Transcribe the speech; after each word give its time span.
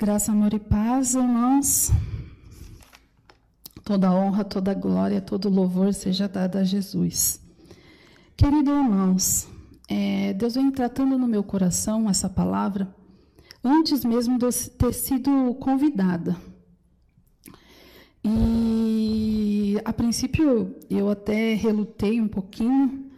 Graça, 0.00 0.30
amor 0.30 0.54
e 0.54 0.60
paz, 0.60 1.16
irmãos. 1.16 1.90
Toda 3.82 4.12
honra, 4.12 4.44
toda 4.44 4.72
glória, 4.72 5.20
todo 5.20 5.48
louvor 5.48 5.92
seja 5.92 6.28
dado 6.28 6.56
a 6.56 6.62
Jesus. 6.62 7.40
Queridos 8.36 8.72
irmãos, 8.72 9.48
é, 9.88 10.32
Deus 10.34 10.54
vem 10.54 10.70
tratando 10.70 11.18
no 11.18 11.26
meu 11.26 11.42
coração 11.42 12.08
essa 12.08 12.28
palavra 12.28 12.94
antes 13.64 14.04
mesmo 14.04 14.38
de 14.38 14.44
eu 14.44 14.52
ter 14.78 14.94
sido 14.94 15.52
convidada. 15.54 16.36
E 18.22 19.80
a 19.84 19.92
princípio 19.92 20.76
eu 20.88 21.10
até 21.10 21.54
relutei 21.54 22.20
um 22.20 22.28
pouquinho, 22.28 23.10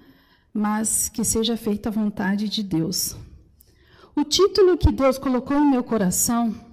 mas 0.50 1.10
que 1.10 1.24
seja 1.24 1.58
feita 1.58 1.90
a 1.90 1.92
vontade 1.92 2.48
de 2.48 2.62
Deus. 2.62 3.14
O 4.16 4.24
título 4.24 4.78
que 4.78 4.90
Deus 4.90 5.18
colocou 5.18 5.60
no 5.60 5.70
meu 5.70 5.84
coração 5.84 6.69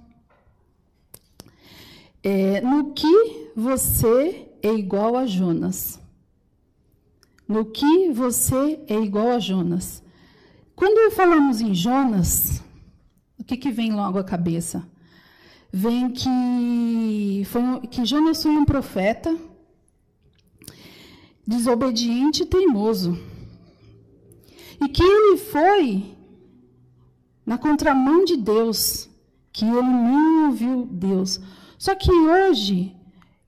é, 2.22 2.60
no 2.60 2.92
que 2.92 3.50
você 3.54 4.48
é 4.62 4.72
igual 4.72 5.16
a 5.16 5.26
Jonas. 5.26 6.00
No 7.46 7.64
que 7.64 8.10
você 8.10 8.80
é 8.86 8.94
igual 8.94 9.30
a 9.30 9.38
Jonas. 9.38 10.02
Quando 10.76 11.10
falamos 11.14 11.60
em 11.60 11.74
Jonas, 11.74 12.62
o 13.38 13.44
que, 13.44 13.56
que 13.56 13.70
vem 13.70 13.92
logo 13.92 14.18
à 14.18 14.24
cabeça? 14.24 14.88
Vem 15.72 16.10
que, 16.10 17.42
foi, 17.46 17.80
que 17.88 18.04
Jonas 18.04 18.42
foi 18.42 18.52
um 18.52 18.64
profeta 18.64 19.36
desobediente 21.46 22.42
e 22.42 22.46
teimoso. 22.46 23.18
E 24.80 24.88
que 24.88 25.02
ele 25.02 25.36
foi 25.38 26.16
na 27.44 27.56
contramão 27.56 28.24
de 28.24 28.36
Deus, 28.36 29.08
que 29.52 29.64
ele 29.64 29.82
não 29.82 30.46
ouviu 30.46 30.86
Deus. 30.86 31.40
Só 31.78 31.94
que 31.94 32.10
hoje 32.10 32.96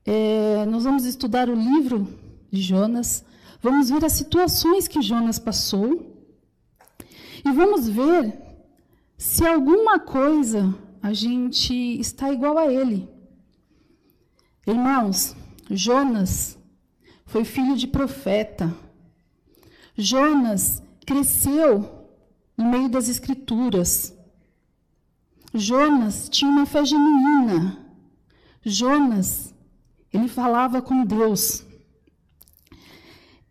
é, 0.05 0.65
nós 0.65 0.85
vamos 0.85 1.03
estudar 1.03 1.49
o 1.49 1.53
livro 1.53 2.07
de 2.49 2.61
Jonas, 2.61 3.25
vamos 3.61 3.89
ver 3.89 4.05
as 4.05 4.13
situações 4.13 4.87
que 4.87 5.01
Jonas 5.01 5.37
passou 5.37 6.15
e 7.45 7.51
vamos 7.51 7.89
ver 7.89 8.33
se 9.17 9.45
alguma 9.45 9.99
coisa 9.99 10.73
a 11.03 11.11
gente 11.11 11.73
está 11.99 12.31
igual 12.31 12.57
a 12.57 12.71
ele. 12.71 13.09
Irmãos, 14.65 15.35
Jonas 15.69 16.57
foi 17.25 17.43
filho 17.43 17.75
de 17.75 17.87
profeta. 17.87 18.73
Jonas 19.97 20.81
cresceu 21.05 22.07
no 22.55 22.65
meio 22.65 22.87
das 22.87 23.09
escrituras. 23.09 24.15
Jonas 25.53 26.29
tinha 26.29 26.49
uma 26.49 26.65
fé 26.65 26.85
genuína. 26.85 27.90
Jonas, 28.63 29.53
ele 30.13 30.27
falava 30.27 30.81
com 30.81 31.03
Deus. 31.03 31.65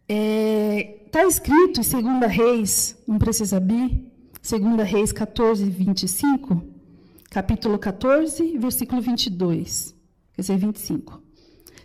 Está 0.08 0.14
é, 0.14 0.82
tá 1.10 1.24
escrito 1.24 1.80
em 1.80 2.18
2 2.20 2.32
Reis, 2.32 2.96
não 3.06 3.18
precisa 3.18 3.56
abrir, 3.56 4.08
2 4.42 4.88
Reis 4.88 5.12
14, 5.12 5.64
25, 5.64 6.62
capítulo 7.28 7.78
14, 7.78 8.56
versículo 8.58 9.00
22, 9.00 9.94
quer 10.32 10.42
dizer, 10.42 10.56
25. 10.58 11.20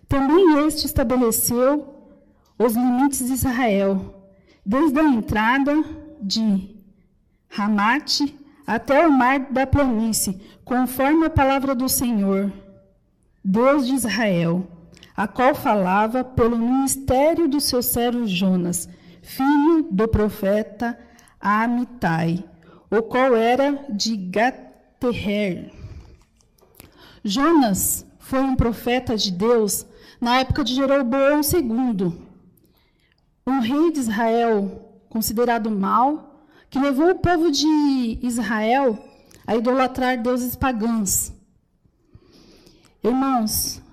Também 0.07 0.67
este 0.67 0.85
estabeleceu 0.85 1.93
os 2.57 2.73
limites 2.73 3.25
de 3.25 3.33
Israel, 3.33 4.29
desde 4.65 4.99
a 4.99 5.03
entrada 5.03 5.83
de 6.21 6.75
Ramate 7.49 8.37
até 8.67 9.05
o 9.07 9.11
mar 9.11 9.51
da 9.51 9.65
planície, 9.65 10.39
conforme 10.63 11.25
a 11.25 11.29
palavra 11.29 11.75
do 11.75 11.89
Senhor 11.89 12.51
Deus 13.47 13.85
de 13.85 13.93
Israel, 13.93 14.67
a 15.15 15.27
qual 15.27 15.53
falava 15.53 16.23
pelo 16.23 16.57
ministério 16.57 17.47
do 17.47 17.61
seu 17.61 17.83
servo 17.83 18.25
Jonas, 18.25 18.89
filho 19.21 19.87
do 19.91 20.07
profeta 20.07 20.97
Amitai, 21.39 22.43
o 22.89 23.03
qual 23.03 23.35
era 23.35 23.85
de 23.87 24.17
Gaterher. 24.17 25.71
Jonas 27.23 28.03
foi 28.17 28.39
um 28.39 28.55
profeta 28.55 29.15
de 29.15 29.31
Deus 29.31 29.85
na 30.19 30.39
época 30.39 30.63
de 30.63 30.73
Jeroboão 30.73 31.41
II, 31.41 32.13
um 33.45 33.59
rei 33.59 33.91
de 33.91 33.99
Israel 33.99 34.91
considerado 35.07 35.69
mau, 35.69 36.47
que 36.67 36.79
levou 36.79 37.11
o 37.11 37.19
povo 37.19 37.51
de 37.51 38.17
Israel 38.23 38.97
a 39.45 39.55
idolatrar 39.55 40.19
deuses 40.19 40.55
pagãos. 40.55 41.34
Irmãos, 43.05 43.83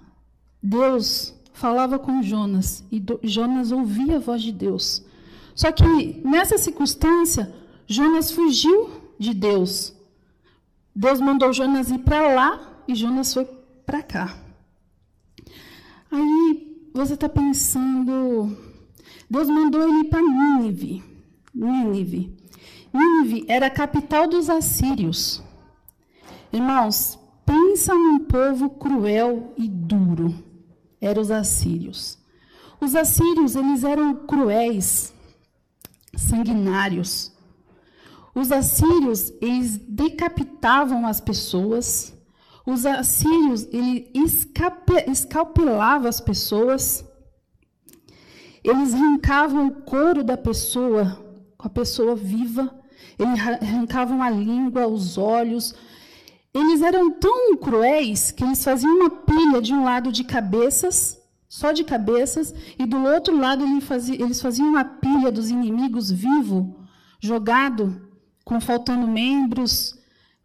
Deus 0.62 1.34
falava 1.52 1.98
com 1.98 2.22
Jonas 2.22 2.82
e 2.90 3.02
Jonas 3.22 3.70
ouvia 3.70 4.16
a 4.16 4.18
voz 4.18 4.40
de 4.40 4.50
Deus. 4.50 5.04
Só 5.54 5.70
que 5.70 6.22
nessa 6.24 6.56
circunstância, 6.56 7.54
Jonas 7.86 8.30
fugiu 8.30 8.90
de 9.18 9.34
Deus. 9.34 9.94
Deus 10.96 11.20
mandou 11.20 11.52
Jonas 11.52 11.90
ir 11.90 11.98
para 11.98 12.34
lá 12.34 12.82
e 12.88 12.94
Jonas 12.94 13.34
foi 13.34 13.44
para 13.84 14.02
cá. 14.02 14.34
Aí 16.10 16.88
você 16.94 17.12
está 17.12 17.28
pensando, 17.28 18.56
Deus 19.28 19.48
mandou 19.48 19.82
ele 19.82 20.04
para 20.04 20.22
Nínive. 20.22 21.04
Nínive. 21.54 22.34
Nínive 22.94 23.44
era 23.46 23.66
a 23.66 23.70
capital 23.70 24.26
dos 24.26 24.48
assírios. 24.48 25.42
Irmãos, 26.50 27.18
Pensa 27.44 27.94
num 27.94 28.20
povo 28.20 28.70
cruel 28.70 29.52
e 29.56 29.68
duro. 29.68 30.34
Eram 31.00 31.22
os 31.22 31.30
assírios. 31.30 32.18
Os 32.80 32.94
assírios, 32.94 33.54
eles 33.54 33.84
eram 33.84 34.26
cruéis, 34.26 35.12
sanguinários. 36.16 37.32
Os 38.34 38.50
assírios, 38.50 39.32
eles 39.40 39.76
decapitavam 39.88 41.06
as 41.06 41.20
pessoas. 41.20 42.12
Os 42.66 42.86
assírios, 42.86 43.68
eles 43.72 44.48
escalpelavam 45.06 46.08
as 46.08 46.20
pessoas. 46.20 47.04
Eles 48.64 48.94
arrancavam 48.94 49.66
o 49.66 49.82
couro 49.82 50.22
da 50.22 50.36
pessoa, 50.36 51.18
a 51.58 51.68
pessoa 51.68 52.14
viva. 52.14 52.72
Eles 53.18 53.40
arrancavam 53.40 54.22
a 54.22 54.30
língua, 54.30 54.86
os 54.86 55.18
olhos, 55.18 55.74
eles 56.54 56.82
eram 56.82 57.10
tão 57.10 57.56
cruéis 57.56 58.30
que 58.30 58.44
eles 58.44 58.62
faziam 58.62 58.94
uma 58.94 59.10
pilha 59.10 59.60
de 59.62 59.72
um 59.72 59.84
lado 59.84 60.12
de 60.12 60.22
cabeças, 60.22 61.18
só 61.48 61.72
de 61.72 61.84
cabeças, 61.84 62.54
e 62.78 62.86
do 62.86 63.02
outro 63.04 63.36
lado 63.36 63.64
eles 63.64 64.40
faziam 64.40 64.68
uma 64.68 64.84
pilha 64.84 65.32
dos 65.32 65.50
inimigos 65.50 66.10
vivo, 66.10 66.86
jogado, 67.20 68.10
com 68.44 68.60
faltando 68.60 69.06
membros, 69.06 69.98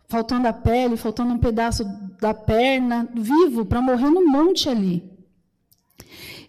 faltando 0.07 0.47
a 0.47 0.53
pele, 0.53 0.95
faltando 0.95 1.33
um 1.33 1.37
pedaço 1.37 1.83
da 2.21 2.33
perna, 2.33 3.09
vivo, 3.13 3.65
para 3.65 3.81
morrer 3.81 4.09
no 4.09 4.25
monte 4.25 4.69
ali. 4.69 5.03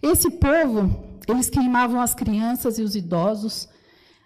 Esse 0.01 0.31
povo, 0.31 1.19
eles 1.27 1.49
queimavam 1.49 1.99
as 1.99 2.15
crianças 2.15 2.79
e 2.79 2.81
os 2.81 2.95
idosos, 2.95 3.67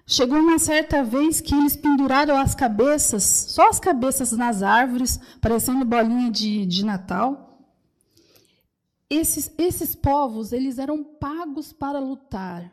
Chegou 0.05 0.37
uma 0.37 0.59
certa 0.59 1.03
vez 1.03 1.39
que 1.39 1.55
eles 1.55 1.77
penduraram 1.77 2.35
as 2.37 2.53
cabeças, 2.53 3.23
só 3.23 3.69
as 3.69 3.79
cabeças 3.79 4.33
nas 4.33 4.61
árvores, 4.61 5.17
parecendo 5.39 5.85
bolinha 5.85 6.29
de, 6.29 6.65
de 6.65 6.83
Natal. 6.83 7.57
Esses, 9.09 9.53
esses 9.57 9.95
povos, 9.95 10.51
eles 10.51 10.77
eram 10.77 11.03
pagos 11.03 11.71
para 11.71 11.99
lutar. 11.99 12.71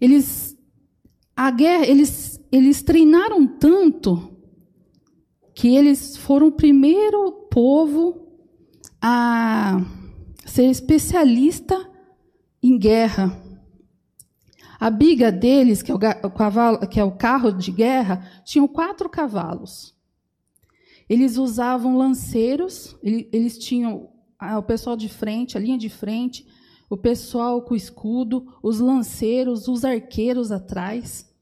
Eles, 0.00 0.56
a 1.36 1.50
guerra, 1.52 1.86
eles, 1.86 2.40
eles 2.50 2.82
treinaram 2.82 3.46
tanto 3.46 4.36
que 5.54 5.76
eles 5.76 6.16
foram 6.16 6.48
o 6.48 6.52
primeiro 6.52 7.46
povo 7.50 8.26
a 9.00 9.80
ser 10.44 10.64
especialista 10.64 11.88
em 12.60 12.76
guerra. 12.76 13.51
A 14.82 14.90
biga 14.90 15.30
deles, 15.30 15.80
que 15.80 15.92
é 15.92 15.94
o, 15.94 16.30
cavalo, 16.32 16.84
que 16.88 16.98
é 16.98 17.04
o 17.04 17.12
carro 17.12 17.52
de 17.52 17.70
guerra, 17.70 18.28
tinham 18.44 18.66
quatro 18.66 19.08
cavalos. 19.08 19.94
Eles 21.08 21.36
usavam 21.36 21.96
lanceiros, 21.96 22.96
eles 23.00 23.56
tinham 23.60 24.10
o 24.40 24.62
pessoal 24.64 24.96
de 24.96 25.08
frente, 25.08 25.56
a 25.56 25.60
linha 25.60 25.78
de 25.78 25.88
frente, 25.88 26.44
o 26.90 26.96
pessoal 26.96 27.62
com 27.62 27.76
escudo, 27.76 28.58
os 28.60 28.80
lanceiros, 28.80 29.68
os 29.68 29.84
arqueiros 29.84 30.50
atrás. 30.50 31.32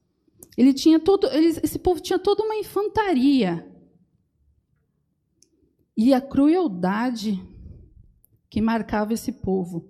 Ele 0.55 0.75
tinha 0.75 1.01
todo, 1.01 1.27
eles, 1.29 1.59
esse 1.63 1.79
povo 1.79 1.99
tinha 1.99 2.19
toda 2.19 2.45
uma 2.45 2.57
infantaria. 2.57 3.67
E 5.97 6.13
a 6.13 6.21
crueldade 6.21 7.43
que 8.51 8.61
marcava 8.61 9.15
esse 9.15 9.33
povo. 9.33 9.89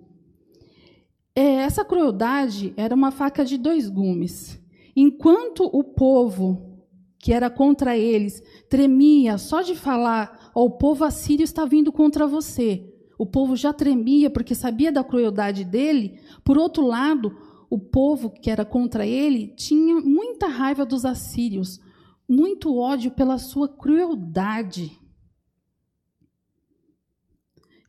É, 1.35 1.41
essa 1.41 1.85
crueldade 1.85 2.73
era 2.75 2.93
uma 2.93 3.11
faca 3.11 3.45
de 3.45 3.57
dois 3.57 3.89
gumes. 3.89 4.59
Enquanto 4.95 5.63
o 5.63 5.83
povo 5.83 6.69
que 7.17 7.31
era 7.31 7.49
contra 7.49 7.97
eles, 7.97 8.43
tremia 8.69 9.37
só 9.37 9.61
de 9.61 9.75
falar: 9.75 10.51
oh, 10.53 10.65
o 10.65 10.71
povo 10.71 11.05
assírio 11.05 11.43
está 11.43 11.65
vindo 11.65 11.91
contra 11.91 12.27
você. 12.27 12.87
O 13.17 13.25
povo 13.25 13.55
já 13.55 13.71
tremia 13.71 14.29
porque 14.29 14.55
sabia 14.55 14.91
da 14.91 15.03
crueldade 15.03 15.63
dele. 15.63 16.19
Por 16.43 16.57
outro 16.57 16.85
lado, 16.85 17.37
o 17.69 17.79
povo 17.79 18.31
que 18.31 18.49
era 18.49 18.65
contra 18.65 19.05
ele 19.05 19.49
tinha 19.55 19.95
muita 20.01 20.47
raiva 20.47 20.85
dos 20.85 21.05
assírios, 21.05 21.79
muito 22.27 22.75
ódio 22.75 23.11
pela 23.11 23.37
sua 23.37 23.69
crueldade. 23.69 24.99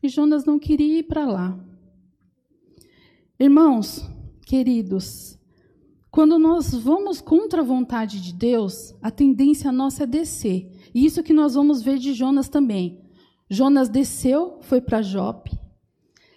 E 0.01 0.07
Jonas 0.07 0.45
não 0.45 0.59
queria 0.59 0.99
ir 0.99 1.03
para 1.03 1.25
lá. 1.25 1.72
Irmãos, 3.43 4.09
queridos, 4.45 5.37
quando 6.09 6.39
nós 6.39 6.73
vamos 6.73 7.19
contra 7.19 7.59
a 7.59 7.65
vontade 7.65 8.21
de 8.21 8.33
Deus, 8.33 8.95
a 9.01 9.11
tendência 9.11 9.69
nossa 9.69 10.03
é 10.03 10.07
descer. 10.07 10.71
E 10.95 11.05
isso 11.05 11.21
que 11.21 11.33
nós 11.33 11.53
vamos 11.53 11.81
ver 11.81 11.97
de 11.97 12.13
Jonas 12.13 12.47
também. 12.47 13.03
Jonas 13.49 13.89
desceu, 13.89 14.59
foi 14.61 14.79
para 14.79 15.01
Jope. 15.01 15.59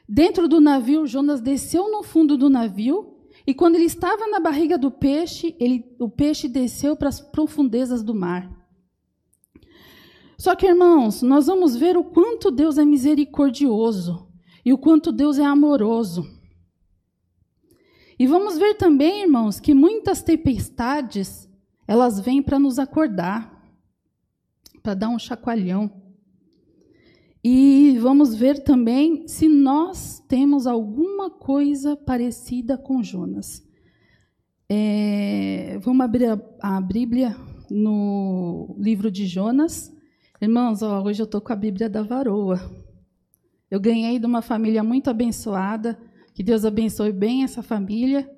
Dentro 0.08 0.48
do 0.48 0.60
navio, 0.60 1.06
Jonas 1.06 1.40
desceu 1.40 1.92
no 1.92 2.02
fundo 2.02 2.36
do 2.36 2.50
navio 2.50 3.14
e 3.46 3.54
quando 3.54 3.76
ele 3.76 3.84
estava 3.84 4.26
na 4.26 4.40
barriga 4.40 4.76
do 4.76 4.90
peixe, 4.90 5.54
ele, 5.60 5.84
o 6.00 6.08
peixe 6.08 6.48
desceu 6.48 6.96
para 6.96 7.08
as 7.08 7.20
profundezas 7.20 8.02
do 8.02 8.16
mar. 8.16 8.50
Só 10.36 10.56
que, 10.56 10.66
irmãos, 10.66 11.22
nós 11.22 11.46
vamos 11.46 11.76
ver 11.76 11.96
o 11.96 12.02
quanto 12.02 12.50
Deus 12.50 12.76
é 12.78 12.84
misericordioso 12.84 14.26
e 14.64 14.72
o 14.72 14.78
quanto 14.78 15.12
Deus 15.12 15.38
é 15.38 15.44
amoroso. 15.44 16.34
E 18.18 18.26
vamos 18.26 18.58
ver 18.58 18.74
também, 18.74 19.22
irmãos, 19.22 19.60
que 19.60 19.74
muitas 19.74 20.22
tempestades, 20.22 21.48
elas 21.86 22.18
vêm 22.18 22.42
para 22.42 22.58
nos 22.58 22.78
acordar, 22.78 23.62
para 24.82 24.94
dar 24.94 25.08
um 25.08 25.18
chacoalhão. 25.18 25.90
E 27.44 27.98
vamos 28.00 28.34
ver 28.34 28.64
também 28.64 29.28
se 29.28 29.48
nós 29.48 30.18
temos 30.26 30.66
alguma 30.66 31.30
coisa 31.30 31.96
parecida 31.96 32.76
com 32.76 33.02
Jonas. 33.02 33.64
É, 34.68 35.78
vamos 35.80 36.04
abrir 36.04 36.26
a, 36.26 36.40
a, 36.60 36.80
Bíblia 36.80 37.36
no 37.70 38.74
livro 38.78 39.10
de 39.10 39.26
Jonas. 39.26 39.94
Irmãos, 40.40 40.82
ó, 40.82 41.02
hoje 41.04 41.22
eu 41.22 41.24
estou 41.24 41.40
com 41.40 41.52
a 41.52 41.56
Bíblia 41.56 41.88
da 41.88 42.02
Varoa. 42.02 42.60
Eu 43.70 43.78
ganhei 43.78 44.18
de 44.18 44.26
uma 44.26 44.42
família 44.42 44.82
muito 44.82 45.08
abençoada. 45.08 45.96
Que 46.36 46.42
Deus 46.42 46.66
abençoe 46.66 47.12
bem 47.12 47.44
essa 47.44 47.62
família. 47.62 48.30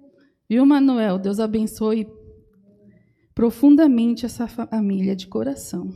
Viu, 0.49 0.65
Manuel? 0.65 1.19
Deus 1.19 1.41
abençoe 1.41 2.07
profundamente 3.35 4.25
essa 4.25 4.47
família 4.47 5.17
de 5.17 5.27
coração. 5.27 5.93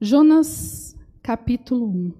Jonas, 0.00 0.96
capítulo 1.22 1.86
1. 1.86 2.12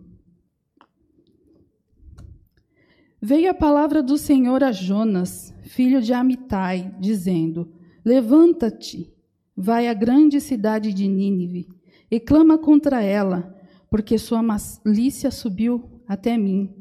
Veio 3.18 3.50
a 3.50 3.54
palavra 3.54 4.02
do 4.02 4.18
Senhor 4.18 4.62
a 4.62 4.72
Jonas, 4.72 5.54
filho 5.62 6.02
de 6.02 6.12
Amitai, 6.12 6.94
dizendo: 7.00 7.72
Levanta-te, 8.04 9.10
vai 9.56 9.88
à 9.88 9.94
grande 9.94 10.38
cidade 10.42 10.92
de 10.92 11.08
Nínive 11.08 11.66
e 12.10 12.20
clama 12.20 12.58
contra 12.58 13.02
ela, 13.02 13.58
porque 13.88 14.18
sua 14.18 14.42
malícia 14.42 15.30
subiu 15.30 15.95
até 16.06 16.36
mim. 16.36 16.74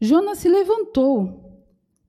Jonas 0.00 0.38
se 0.38 0.48
levantou 0.48 1.46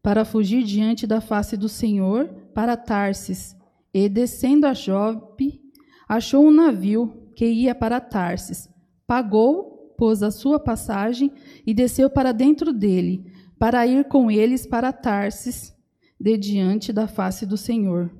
para 0.01 0.25
fugir 0.25 0.63
diante 0.63 1.05
da 1.05 1.19
face 1.19 1.57
do 1.57 1.67
Senhor 1.67 2.27
para 2.53 2.77
Tarsis, 2.77 3.55
e 3.93 4.07
descendo 4.07 4.67
a 4.67 4.73
Jope, 4.73 5.61
achou 6.07 6.45
um 6.45 6.51
navio 6.51 7.31
que 7.35 7.45
ia 7.45 7.73
para 7.73 7.99
Tarsis. 7.99 8.69
Pagou, 9.05 9.93
pôs 9.97 10.21
a 10.21 10.31
sua 10.31 10.59
passagem 10.59 11.31
e 11.65 11.73
desceu 11.73 12.09
para 12.09 12.31
dentro 12.31 12.71
dele, 12.71 13.31
para 13.57 13.85
ir 13.87 14.05
com 14.05 14.29
eles 14.29 14.65
para 14.65 14.93
Tarsis, 14.93 15.75
de 16.19 16.37
diante 16.37 16.93
da 16.93 17.07
face 17.07 17.45
do 17.45 17.57
Senhor. 17.57 18.11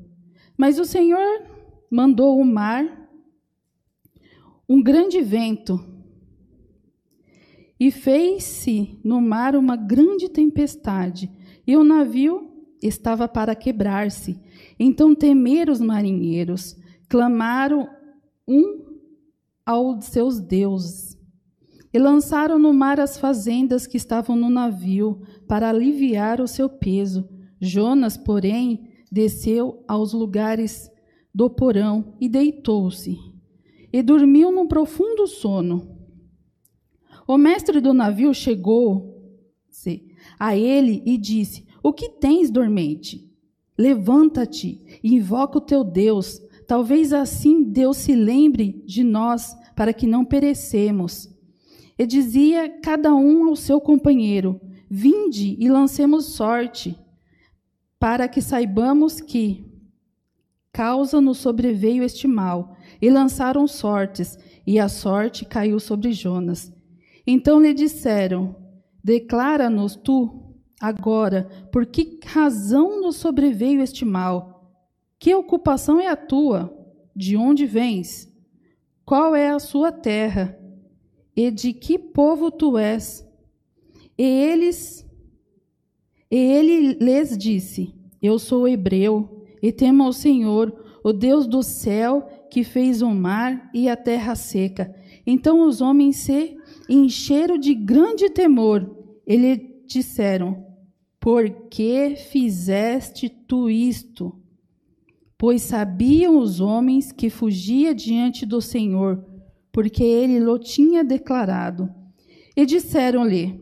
Mas 0.57 0.79
o 0.79 0.85
Senhor 0.85 1.43
mandou 1.89 2.39
o 2.39 2.45
mar, 2.45 3.09
um 4.67 4.81
grande 4.81 5.21
vento, 5.21 5.79
e 7.79 7.91
fez-se 7.91 8.99
no 9.03 9.21
mar 9.21 9.55
uma 9.55 9.75
grande 9.75 10.29
tempestade, 10.29 11.31
e 11.65 11.75
o 11.75 11.83
navio 11.83 12.51
estava 12.81 13.27
para 13.27 13.55
quebrar-se. 13.55 14.39
Então 14.79 15.13
temeram 15.13 15.73
os 15.73 15.81
marinheiros, 15.81 16.75
clamaram 17.09 17.87
um 18.47 18.85
aos 19.65 20.05
seus 20.05 20.39
deuses. 20.39 21.17
E 21.93 21.99
lançaram 21.99 22.59
no 22.59 22.73
mar 22.73 22.99
as 22.99 23.17
fazendas 23.17 23.87
que 23.87 23.97
estavam 23.97 24.35
no 24.35 24.49
navio, 24.49 25.21
para 25.47 25.69
aliviar 25.69 26.39
o 26.41 26.47
seu 26.47 26.69
peso. 26.69 27.27
Jonas, 27.59 28.17
porém, 28.17 28.89
desceu 29.11 29.83
aos 29.87 30.13
lugares 30.13 30.89
do 31.33 31.49
porão 31.49 32.15
e 32.19 32.27
deitou-se, 32.27 33.17
e 33.91 34.03
dormiu 34.03 34.51
num 34.51 34.67
profundo 34.67 35.27
sono. 35.27 35.96
O 37.27 37.37
mestre 37.37 37.81
do 37.81 37.93
navio 37.93 38.33
chegou-se 38.33 40.07
a 40.39 40.55
ele 40.55 41.03
e 41.05 41.17
disse: 41.17 41.65
O 41.83 41.91
que 41.91 42.07
tens, 42.07 42.49
dormente? 42.49 43.29
Levanta-te 43.77 44.81
e 45.03 45.13
invoca 45.13 45.57
o 45.57 45.61
teu 45.61 45.83
Deus. 45.83 46.41
Talvez 46.65 47.11
assim 47.11 47.63
Deus 47.63 47.97
se 47.97 48.15
lembre 48.15 48.81
de 48.85 49.03
nós 49.03 49.55
para 49.75 49.93
que 49.93 50.07
não 50.07 50.23
perecemos. 50.23 51.29
E 51.99 52.05
dizia 52.05 52.69
cada 52.81 53.13
um 53.13 53.49
ao 53.49 53.57
seu 53.57 53.81
companheiro: 53.81 54.61
Vinde 54.89 55.57
e 55.59 55.69
lancemos 55.69 56.27
sorte, 56.27 56.97
para 57.99 58.29
que 58.29 58.41
saibamos 58.41 59.19
que 59.19 59.65
causa 60.71 61.19
nos 61.19 61.39
sobreveio 61.39 62.03
este 62.03 62.25
mal. 62.25 62.77
E 63.01 63.09
lançaram 63.09 63.67
sortes, 63.67 64.39
e 64.65 64.79
a 64.79 64.87
sorte 64.87 65.43
caiu 65.43 65.77
sobre 65.77 66.13
Jonas. 66.13 66.76
Então 67.27 67.59
lhe 67.59 67.73
disseram: 67.73 68.55
Declara-nos 69.03 69.97
tu 69.97 70.55
agora, 70.79 71.49
por 71.71 71.85
que 71.85 72.21
razão 72.25 73.01
nos 73.01 73.17
sobreveio 73.17 73.81
este 73.81 74.05
mal? 74.05 74.71
Que 75.19 75.35
ocupação 75.35 75.99
é 75.99 76.07
a 76.07 76.15
tua? 76.15 76.73
De 77.13 77.35
onde 77.35 77.65
vens? 77.65 78.31
Qual 79.03 79.35
é 79.35 79.49
a 79.49 79.59
sua 79.59 79.91
terra? 79.91 80.57
E 81.35 81.51
de 81.51 81.73
que 81.73 81.99
povo 81.99 82.49
tu 82.49 82.77
és? 82.77 83.27
E 84.17 84.23
eles 84.23 85.05
e 86.29 86.35
ele 86.35 86.93
lhes 86.93 87.37
disse: 87.37 87.93
Eu 88.21 88.39
sou 88.39 88.67
hebreu 88.67 89.45
e 89.61 89.71
temo 89.71 90.03
ao 90.03 90.13
Senhor, 90.13 90.73
o 91.03 91.13
Deus 91.13 91.47
do 91.47 91.63
céu, 91.63 92.27
que 92.51 92.63
fez 92.63 93.01
o 93.01 93.09
mar 93.09 93.69
e 93.73 93.89
a 93.89 93.95
terra 93.95 94.35
seca. 94.35 94.93
Então 95.25 95.61
os 95.61 95.81
homens 95.81 96.17
se 96.17 96.56
encheram 96.89 97.57
de 97.57 97.73
grande 97.73 98.29
temor. 98.29 98.95
E 99.25 99.35
lhe 99.35 99.83
disseram: 99.85 100.65
Por 101.19 101.49
que 101.69 102.15
fizeste 102.15 103.29
tu 103.29 103.69
isto? 103.69 104.33
pois 105.37 105.61
sabiam 105.61 106.39
os 106.39 106.59
homens 106.59 107.11
que 107.11 107.29
fugia 107.29 107.93
diante 107.93 108.45
do 108.45 108.59
Senhor, 108.59 109.23
porque 109.71 110.03
ele 110.03 110.43
o 110.45 110.57
tinha 110.57 111.03
declarado. 111.03 111.93
E 112.55 112.65
disseram-lhe: 112.65 113.61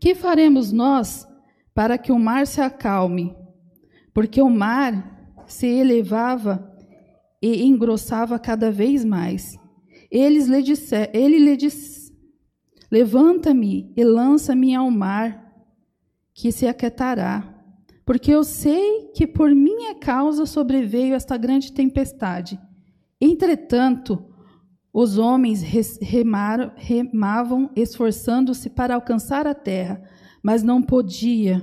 Que 0.00 0.14
faremos 0.14 0.70
nós 0.70 1.26
para 1.74 1.98
que 1.98 2.12
o 2.12 2.18
mar 2.18 2.46
se 2.46 2.60
acalme? 2.60 3.34
Porque 4.14 4.40
o 4.40 4.48
mar 4.48 5.34
se 5.46 5.66
elevava 5.66 6.72
e 7.42 7.64
engrossava 7.64 8.38
cada 8.38 8.70
vez 8.70 9.04
mais. 9.04 9.58
Eles 10.10 10.46
lhe 10.46 10.62
disser, 10.62 11.10
ele 11.12 11.38
lhe 11.38 11.56
disse: 11.56 11.97
Levanta-me 12.90 13.92
e 13.96 14.04
lança-me 14.04 14.74
ao 14.74 14.90
mar, 14.90 15.46
que 16.34 16.50
se 16.50 16.66
aquietará 16.66 17.58
porque 18.08 18.32
eu 18.32 18.42
sei 18.42 19.10
que 19.14 19.26
por 19.26 19.54
minha 19.54 19.94
causa 19.94 20.46
sobreveio 20.46 21.14
esta 21.14 21.36
grande 21.36 21.70
tempestade. 21.70 22.58
Entretanto, 23.20 24.24
os 24.90 25.18
homens 25.18 25.60
remaram, 26.00 26.72
remavam, 26.74 27.70
esforçando-se 27.76 28.70
para 28.70 28.94
alcançar 28.94 29.46
a 29.46 29.52
terra, 29.52 30.02
mas 30.42 30.62
não 30.62 30.80
podia, 30.80 31.62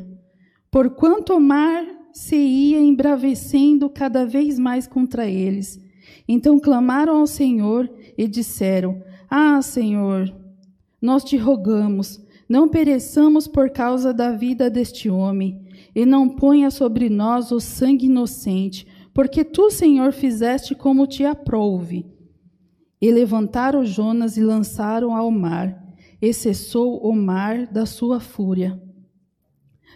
porquanto 0.70 1.34
o 1.34 1.39
mar 1.41 1.84
se 2.13 2.36
ia 2.36 2.79
embravecendo 2.79 3.89
cada 3.89 4.24
vez 4.24 4.60
mais 4.60 4.86
contra 4.86 5.27
eles. 5.27 5.82
Então 6.27 6.60
clamaram 6.60 7.22
ao 7.22 7.25
Senhor 7.25 7.91
e 8.15 8.27
disseram: 8.27 9.01
Ah, 9.27 9.63
Senhor, 9.63 10.32
nós 11.05 11.24
te 11.24 11.38
rogamos, 11.38 12.19
não 12.50 12.67
pereçamos 12.67 13.47
por 13.47 13.69
causa 13.69 14.13
da 14.13 14.31
vida 14.31 14.69
deste 14.69 15.09
homem 15.09 15.63
e 15.95 16.05
não 16.05 16.27
ponha 16.27 16.69
sobre 16.69 17.09
nós 17.09 17.51
o 17.51 17.59
sangue 17.59 18.07
inocente, 18.07 18.85
Porque 19.15 19.45
tu, 19.45 19.71
Senhor, 19.71 20.12
fizeste 20.12 20.75
como 20.75 21.07
te 21.07 21.24
aprouve. 21.24 22.05
E 23.01 23.09
levantaram 23.09 23.85
Jonas 23.85 24.35
e 24.35 24.43
lançaram 24.43 25.15
ao 25.15 25.31
mar, 25.31 25.81
e 26.21 26.33
cessou 26.33 26.97
o 26.97 27.15
mar 27.15 27.65
da 27.65 27.85
sua 27.85 28.19
fúria. 28.19 28.77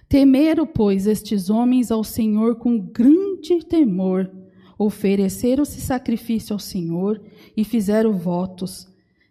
Temeram, 0.07 0.65
pois, 0.65 1.05
estes 1.05 1.49
homens 1.49 1.91
ao 1.91 2.01
Senhor 2.01 2.55
com 2.55 2.79
grande 2.79 3.59
temor, 3.67 4.31
ofereceram-se 4.77 5.81
sacrifício 5.81 6.53
ao 6.53 6.59
Senhor 6.59 7.21
e 7.57 7.65
fizeram 7.65 8.13
votos. 8.13 8.88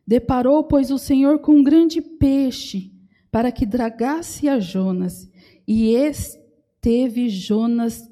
Deparou, 0.08 0.64
pois, 0.64 0.90
o 0.90 0.96
Senhor 0.96 1.38
com 1.38 1.56
um 1.56 1.62
grande 1.62 2.00
peixe, 2.00 2.90
para 3.30 3.52
que 3.52 3.66
dragasse 3.66 4.48
a 4.48 4.58
Jonas, 4.58 5.30
e 5.66 5.90
esteve 5.90 7.28
Jonas 7.28 8.10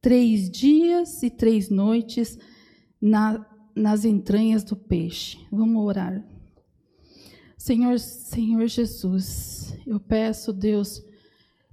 três 0.00 0.48
dias 0.48 1.24
e 1.24 1.30
três 1.30 1.68
noites 1.68 2.38
na, 3.02 3.44
nas 3.74 4.04
entranhas 4.04 4.62
do 4.62 4.76
peixe. 4.76 5.44
Vamos 5.50 5.84
orar. 5.84 6.24
Senhor, 7.58 7.98
Senhor 7.98 8.68
Jesus, 8.68 9.76
eu 9.84 9.98
peço, 9.98 10.52
Deus, 10.52 11.04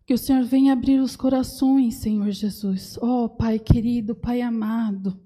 que 0.07 0.13
o 0.15 0.17
Senhor 0.17 0.43
venha 0.43 0.73
abrir 0.73 0.99
os 0.99 1.15
corações, 1.15 1.97
Senhor 1.97 2.31
Jesus. 2.31 2.97
Oh, 2.99 3.29
Pai 3.29 3.59
querido, 3.59 4.15
Pai 4.15 4.41
amado, 4.41 5.19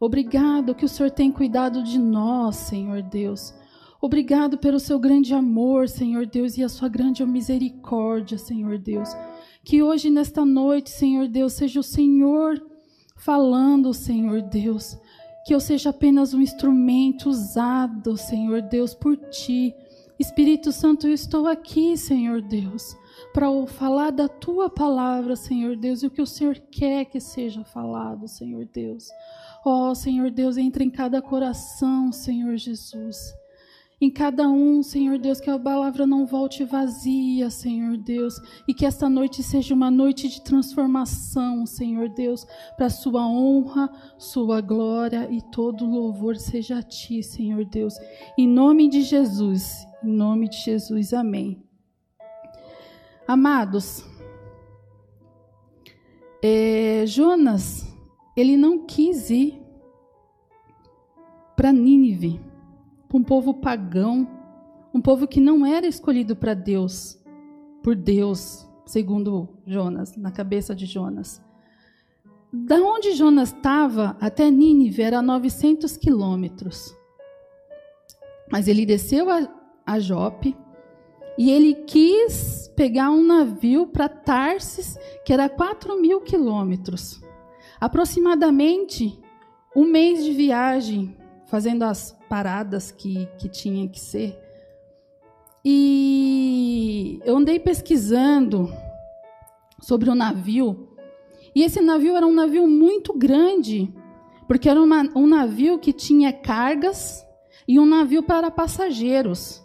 obrigado 0.00 0.74
que 0.74 0.86
o 0.86 0.88
Senhor 0.88 1.10
tem 1.10 1.30
cuidado 1.30 1.82
de 1.82 1.98
nós, 1.98 2.56
Senhor 2.56 3.02
Deus. 3.02 3.52
Obrigado 4.04 4.58
pelo 4.58 4.80
seu 4.80 4.98
grande 4.98 5.32
amor, 5.32 5.88
Senhor 5.88 6.26
Deus, 6.26 6.58
e 6.58 6.64
a 6.64 6.68
sua 6.68 6.88
grande 6.88 7.24
misericórdia, 7.24 8.36
Senhor 8.36 8.76
Deus. 8.76 9.08
Que 9.62 9.80
hoje, 9.80 10.10
nesta 10.10 10.44
noite, 10.44 10.90
Senhor 10.90 11.28
Deus, 11.28 11.52
seja 11.52 11.78
o 11.78 11.84
Senhor 11.84 12.60
falando, 13.14 13.94
Senhor 13.94 14.42
Deus. 14.42 14.98
Que 15.46 15.54
eu 15.54 15.60
seja 15.60 15.90
apenas 15.90 16.34
um 16.34 16.40
instrumento 16.40 17.28
usado, 17.28 18.16
Senhor 18.16 18.60
Deus, 18.60 18.92
por 18.92 19.16
ti. 19.16 19.72
Espírito 20.18 20.72
Santo, 20.72 21.06
eu 21.06 21.14
estou 21.14 21.46
aqui, 21.46 21.96
Senhor 21.96 22.42
Deus, 22.42 22.96
para 23.32 23.46
falar 23.68 24.10
da 24.10 24.26
tua 24.26 24.68
palavra, 24.68 25.36
Senhor 25.36 25.76
Deus, 25.76 26.02
e 26.02 26.08
o 26.08 26.10
que 26.10 26.20
o 26.20 26.26
Senhor 26.26 26.58
quer 26.72 27.04
que 27.04 27.20
seja 27.20 27.62
falado, 27.62 28.26
Senhor 28.26 28.64
Deus. 28.64 29.06
Ó, 29.64 29.90
oh, 29.90 29.94
Senhor 29.94 30.28
Deus, 30.28 30.56
entre 30.56 30.82
em 30.82 30.90
cada 30.90 31.22
coração, 31.22 32.10
Senhor 32.10 32.56
Jesus 32.56 33.40
em 34.02 34.10
cada 34.10 34.48
um, 34.48 34.82
Senhor 34.82 35.16
Deus, 35.16 35.40
que 35.40 35.48
a 35.48 35.56
palavra 35.56 36.04
não 36.04 36.26
volte 36.26 36.64
vazia, 36.64 37.48
Senhor 37.50 37.96
Deus, 37.96 38.34
e 38.66 38.74
que 38.74 38.84
esta 38.84 39.08
noite 39.08 39.44
seja 39.44 39.72
uma 39.72 39.92
noite 39.92 40.28
de 40.28 40.42
transformação, 40.42 41.64
Senhor 41.64 42.08
Deus, 42.08 42.44
para 42.76 42.90
sua 42.90 43.24
honra, 43.24 43.88
sua 44.18 44.60
glória 44.60 45.28
e 45.30 45.40
todo 45.40 45.86
louvor 45.86 46.36
seja 46.36 46.78
a 46.78 46.82
ti, 46.82 47.22
Senhor 47.22 47.64
Deus. 47.64 47.94
Em 48.36 48.48
nome 48.48 48.88
de 48.88 49.02
Jesus, 49.02 49.86
em 50.02 50.10
nome 50.10 50.48
de 50.48 50.56
Jesus, 50.56 51.14
amém. 51.14 51.62
Amados, 53.24 54.04
é, 56.42 57.04
Jonas, 57.06 57.86
ele 58.36 58.56
não 58.56 58.84
quis 58.84 59.30
ir 59.30 59.62
para 61.54 61.72
Nínive 61.72 62.50
um 63.18 63.22
povo 63.22 63.54
pagão, 63.54 64.28
um 64.92 65.00
povo 65.00 65.26
que 65.26 65.40
não 65.40 65.64
era 65.64 65.86
escolhido 65.86 66.36
para 66.36 66.54
Deus, 66.54 67.18
por 67.82 67.94
Deus, 67.94 68.68
segundo 68.86 69.48
Jonas, 69.66 70.16
na 70.16 70.30
cabeça 70.30 70.74
de 70.74 70.86
Jonas. 70.86 71.42
Da 72.52 72.76
onde 72.76 73.12
Jonas 73.12 73.48
estava 73.52 74.16
até 74.20 74.50
Nínive 74.50 75.02
era 75.02 75.22
900 75.22 75.96
quilômetros. 75.96 76.94
Mas 78.50 78.68
ele 78.68 78.84
desceu 78.84 79.30
a, 79.30 79.48
a 79.86 79.98
Jope 79.98 80.54
e 81.38 81.50
ele 81.50 81.74
quis 81.74 82.70
pegar 82.76 83.10
um 83.10 83.24
navio 83.24 83.86
para 83.86 84.08
Tarsis, 84.08 84.98
que 85.24 85.32
era 85.32 85.48
4 85.48 85.98
mil 86.00 86.20
quilômetros. 86.20 87.22
Aproximadamente 87.80 89.18
um 89.74 89.86
mês 89.86 90.22
de 90.22 90.32
viagem, 90.32 91.16
fazendo 91.52 91.82
as 91.82 92.16
paradas 92.30 92.90
que, 92.90 93.28
que 93.36 93.46
tinha 93.46 93.86
que 93.86 94.00
ser. 94.00 94.40
E 95.62 97.20
eu 97.26 97.36
andei 97.36 97.60
pesquisando 97.60 98.72
sobre 99.78 100.08
o 100.08 100.14
navio. 100.14 100.96
E 101.54 101.62
esse 101.62 101.82
navio 101.82 102.16
era 102.16 102.26
um 102.26 102.32
navio 102.32 102.66
muito 102.66 103.12
grande, 103.12 103.92
porque 104.48 104.66
era 104.66 104.80
uma, 104.80 105.02
um 105.14 105.26
navio 105.26 105.78
que 105.78 105.92
tinha 105.92 106.32
cargas 106.32 107.22
e 107.68 107.78
um 107.78 107.84
navio 107.84 108.22
para 108.22 108.50
passageiros. 108.50 109.62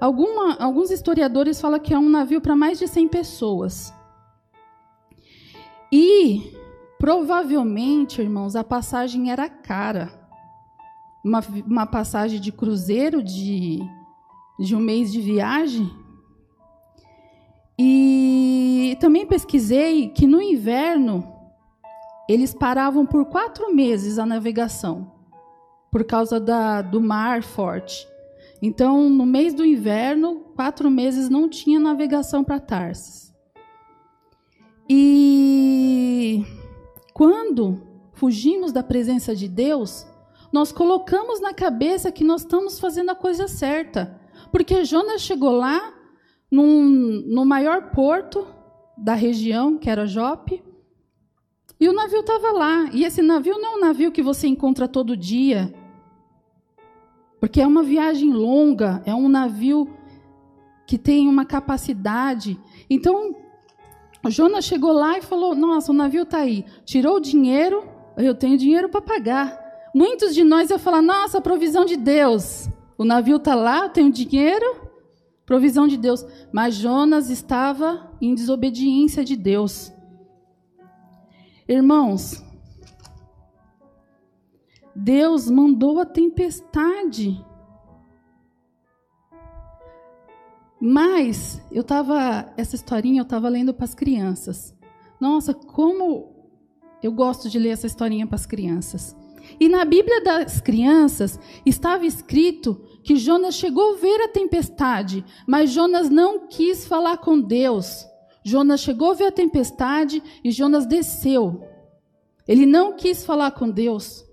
Alguma, 0.00 0.54
alguns 0.54 0.90
historiadores 0.90 1.60
falam 1.60 1.78
que 1.78 1.92
é 1.92 1.98
um 1.98 2.08
navio 2.08 2.40
para 2.40 2.56
mais 2.56 2.78
de 2.78 2.88
100 2.88 3.08
pessoas. 3.08 3.92
E 5.92 6.54
provavelmente, 6.98 8.22
irmãos, 8.22 8.56
a 8.56 8.64
passagem 8.64 9.30
era 9.30 9.46
cara 9.50 10.21
uma, 11.24 11.40
uma 11.66 11.86
passagem 11.86 12.40
de 12.40 12.50
cruzeiro 12.50 13.22
de, 13.22 13.78
de 14.58 14.74
um 14.74 14.80
mês 14.80 15.12
de 15.12 15.20
viagem. 15.20 15.90
E 17.78 18.96
também 19.00 19.26
pesquisei 19.26 20.08
que 20.08 20.26
no 20.26 20.40
inverno 20.40 21.26
eles 22.28 22.54
paravam 22.54 23.04
por 23.04 23.26
quatro 23.26 23.74
meses 23.74 24.18
a 24.18 24.26
navegação, 24.26 25.12
por 25.90 26.04
causa 26.04 26.38
da, 26.38 26.82
do 26.82 27.00
mar 27.00 27.42
forte. 27.42 28.08
Então, 28.60 29.10
no 29.10 29.26
mês 29.26 29.52
do 29.54 29.64
inverno, 29.64 30.40
quatro 30.54 30.88
meses 30.88 31.28
não 31.28 31.48
tinha 31.48 31.80
navegação 31.80 32.44
para 32.44 32.60
Tarsis. 32.60 33.34
E 34.88 36.44
quando 37.12 37.82
fugimos 38.12 38.70
da 38.70 38.82
presença 38.82 39.34
de 39.34 39.48
Deus, 39.48 40.06
nós 40.52 40.70
colocamos 40.70 41.40
na 41.40 41.54
cabeça 41.54 42.12
que 42.12 42.22
nós 42.22 42.42
estamos 42.42 42.78
fazendo 42.78 43.10
a 43.10 43.14
coisa 43.14 43.48
certa. 43.48 44.20
Porque 44.50 44.84
Jonas 44.84 45.22
chegou 45.22 45.52
lá, 45.52 45.94
num, 46.50 47.24
no 47.26 47.46
maior 47.46 47.90
porto 47.90 48.46
da 48.96 49.14
região, 49.14 49.78
que 49.78 49.88
era 49.88 50.06
Jope, 50.06 50.62
e 51.80 51.88
o 51.88 51.92
navio 51.92 52.20
estava 52.20 52.52
lá. 52.52 52.90
E 52.92 53.04
esse 53.04 53.22
navio 53.22 53.58
não 53.58 53.72
é 53.72 53.76
um 53.76 53.80
navio 53.80 54.12
que 54.12 54.22
você 54.22 54.46
encontra 54.46 54.86
todo 54.86 55.16
dia, 55.16 55.74
porque 57.40 57.60
é 57.60 57.66
uma 57.66 57.82
viagem 57.82 58.32
longa, 58.32 59.02
é 59.06 59.14
um 59.14 59.28
navio 59.28 59.88
que 60.86 60.98
tem 60.98 61.26
uma 61.26 61.46
capacidade. 61.46 62.60
Então, 62.88 63.34
Jonas 64.28 64.66
chegou 64.66 64.92
lá 64.92 65.18
e 65.18 65.22
falou: 65.22 65.54
Nossa, 65.54 65.90
o 65.90 65.94
navio 65.94 66.22
está 66.22 66.38
aí. 66.38 66.64
Tirou 66.84 67.16
o 67.16 67.20
dinheiro, 67.20 67.88
eu 68.16 68.34
tenho 68.34 68.58
dinheiro 68.58 68.88
para 68.88 69.00
pagar. 69.00 69.61
Muitos 69.94 70.34
de 70.34 70.42
nós 70.42 70.70
iam 70.70 70.78
falar: 70.78 71.02
nossa, 71.02 71.40
provisão 71.40 71.84
de 71.84 71.96
Deus. 71.96 72.68
O 72.96 73.04
navio 73.04 73.36
está 73.36 73.54
lá, 73.54 73.88
tem 73.88 74.06
o 74.06 74.12
dinheiro, 74.12 74.88
provisão 75.44 75.86
de 75.86 75.96
Deus. 75.96 76.24
Mas 76.52 76.74
Jonas 76.74 77.30
estava 77.30 78.10
em 78.20 78.34
desobediência 78.34 79.24
de 79.24 79.36
Deus. 79.36 79.92
Irmãos, 81.68 82.42
Deus 84.94 85.50
mandou 85.50 86.00
a 86.00 86.06
tempestade. 86.06 87.44
Mas 90.80 91.62
eu 91.70 91.82
estava, 91.82 92.52
essa 92.56 92.74
historinha 92.74 93.20
eu 93.20 93.24
estava 93.24 93.48
lendo 93.48 93.72
para 93.72 93.84
as 93.84 93.94
crianças. 93.94 94.74
Nossa, 95.20 95.54
como 95.54 96.34
eu 97.02 97.12
gosto 97.12 97.48
de 97.48 97.58
ler 97.58 97.70
essa 97.70 97.86
historinha 97.86 98.26
para 98.26 98.34
as 98.34 98.46
crianças. 98.46 99.16
E 99.58 99.68
na 99.68 99.84
Bíblia 99.84 100.22
das 100.22 100.60
crianças 100.60 101.38
estava 101.64 102.06
escrito 102.06 102.80
que 103.02 103.16
Jonas 103.16 103.54
chegou 103.54 103.94
a 103.94 103.96
ver 103.96 104.20
a 104.22 104.28
tempestade, 104.28 105.24
mas 105.46 105.70
Jonas 105.70 106.08
não 106.08 106.46
quis 106.46 106.86
falar 106.86 107.18
com 107.18 107.40
Deus. 107.40 108.06
Jonas 108.44 108.80
chegou 108.80 109.10
a 109.10 109.14
ver 109.14 109.26
a 109.26 109.32
tempestade 109.32 110.22
e 110.42 110.50
Jonas 110.50 110.86
desceu. 110.86 111.62
Ele 112.46 112.66
não 112.66 112.94
quis 112.94 113.24
falar 113.24 113.52
com 113.52 113.70
Deus. 113.70 114.24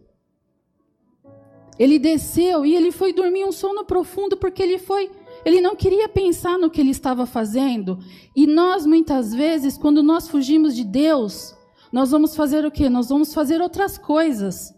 Ele 1.77 1.97
desceu 1.97 2.65
e 2.65 2.75
ele 2.75 2.91
foi 2.91 3.13
dormir 3.13 3.45
um 3.45 3.51
sono 3.51 3.85
profundo 3.85 4.35
porque 4.35 4.61
ele 4.61 4.77
foi, 4.77 5.09
ele 5.45 5.61
não 5.61 5.75
queria 5.75 6.09
pensar 6.09 6.57
no 6.57 6.69
que 6.69 6.81
ele 6.81 6.91
estava 6.91 7.25
fazendo. 7.25 7.99
E 8.35 8.45
nós 8.45 8.85
muitas 8.85 9.33
vezes, 9.33 9.77
quando 9.77 10.03
nós 10.03 10.27
fugimos 10.27 10.75
de 10.75 10.83
Deus, 10.83 11.55
nós 11.91 12.11
vamos 12.11 12.35
fazer 12.35 12.65
o 12.65 12.71
quê? 12.71 12.89
Nós 12.89 13.09
vamos 13.09 13.33
fazer 13.33 13.61
outras 13.61 13.97
coisas. 13.97 14.73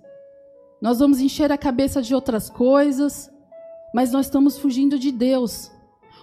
Nós 0.82 0.98
vamos 0.98 1.20
encher 1.20 1.52
a 1.52 1.58
cabeça 1.58 2.02
de 2.02 2.16
outras 2.16 2.50
coisas, 2.50 3.32
mas 3.94 4.12
nós 4.12 4.26
estamos 4.26 4.58
fugindo 4.58 4.98
de 4.98 5.12
Deus. 5.12 5.72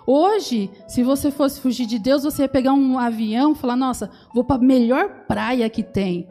Hoje, 0.04 0.70
se 0.88 1.02
você 1.02 1.30
fosse 1.30 1.60
fugir 1.60 1.86
de 1.86 1.98
Deus, 1.98 2.24
você 2.24 2.42
ia 2.42 2.48
pegar 2.48 2.72
um 2.72 2.98
avião 2.98 3.52
e 3.52 3.54
falar: 3.54 3.76
Nossa, 3.76 4.10
vou 4.34 4.42
para 4.42 4.56
a 4.56 4.64
melhor 4.64 5.26
praia 5.26 5.70
que 5.70 5.82
tem. 5.82 6.28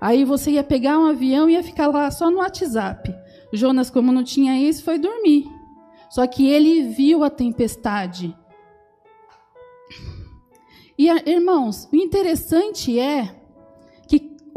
Aí 0.00 0.24
você 0.24 0.52
ia 0.52 0.64
pegar 0.64 0.98
um 0.98 1.06
avião 1.06 1.48
e 1.48 1.52
ia 1.52 1.62
ficar 1.62 1.86
lá 1.88 2.10
só 2.10 2.30
no 2.30 2.38
WhatsApp. 2.38 3.14
Jonas, 3.52 3.90
como 3.90 4.10
não 4.12 4.24
tinha 4.24 4.58
isso, 4.58 4.82
foi 4.82 4.98
dormir. 4.98 5.46
Só 6.10 6.26
que 6.26 6.48
ele 6.48 6.88
viu 6.88 7.22
a 7.22 7.30
tempestade. 7.30 8.36
E, 10.96 11.08
irmãos, 11.30 11.88
o 11.92 11.96
interessante 11.96 12.98
é 12.98 13.37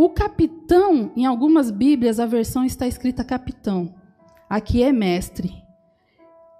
o 0.03 0.09
capitão, 0.09 1.11
em 1.15 1.27
algumas 1.27 1.69
Bíblias, 1.69 2.19
a 2.19 2.25
versão 2.25 2.65
está 2.65 2.87
escrita 2.87 3.23
capitão. 3.23 3.93
Aqui 4.49 4.81
é 4.81 4.91
mestre. 4.91 5.53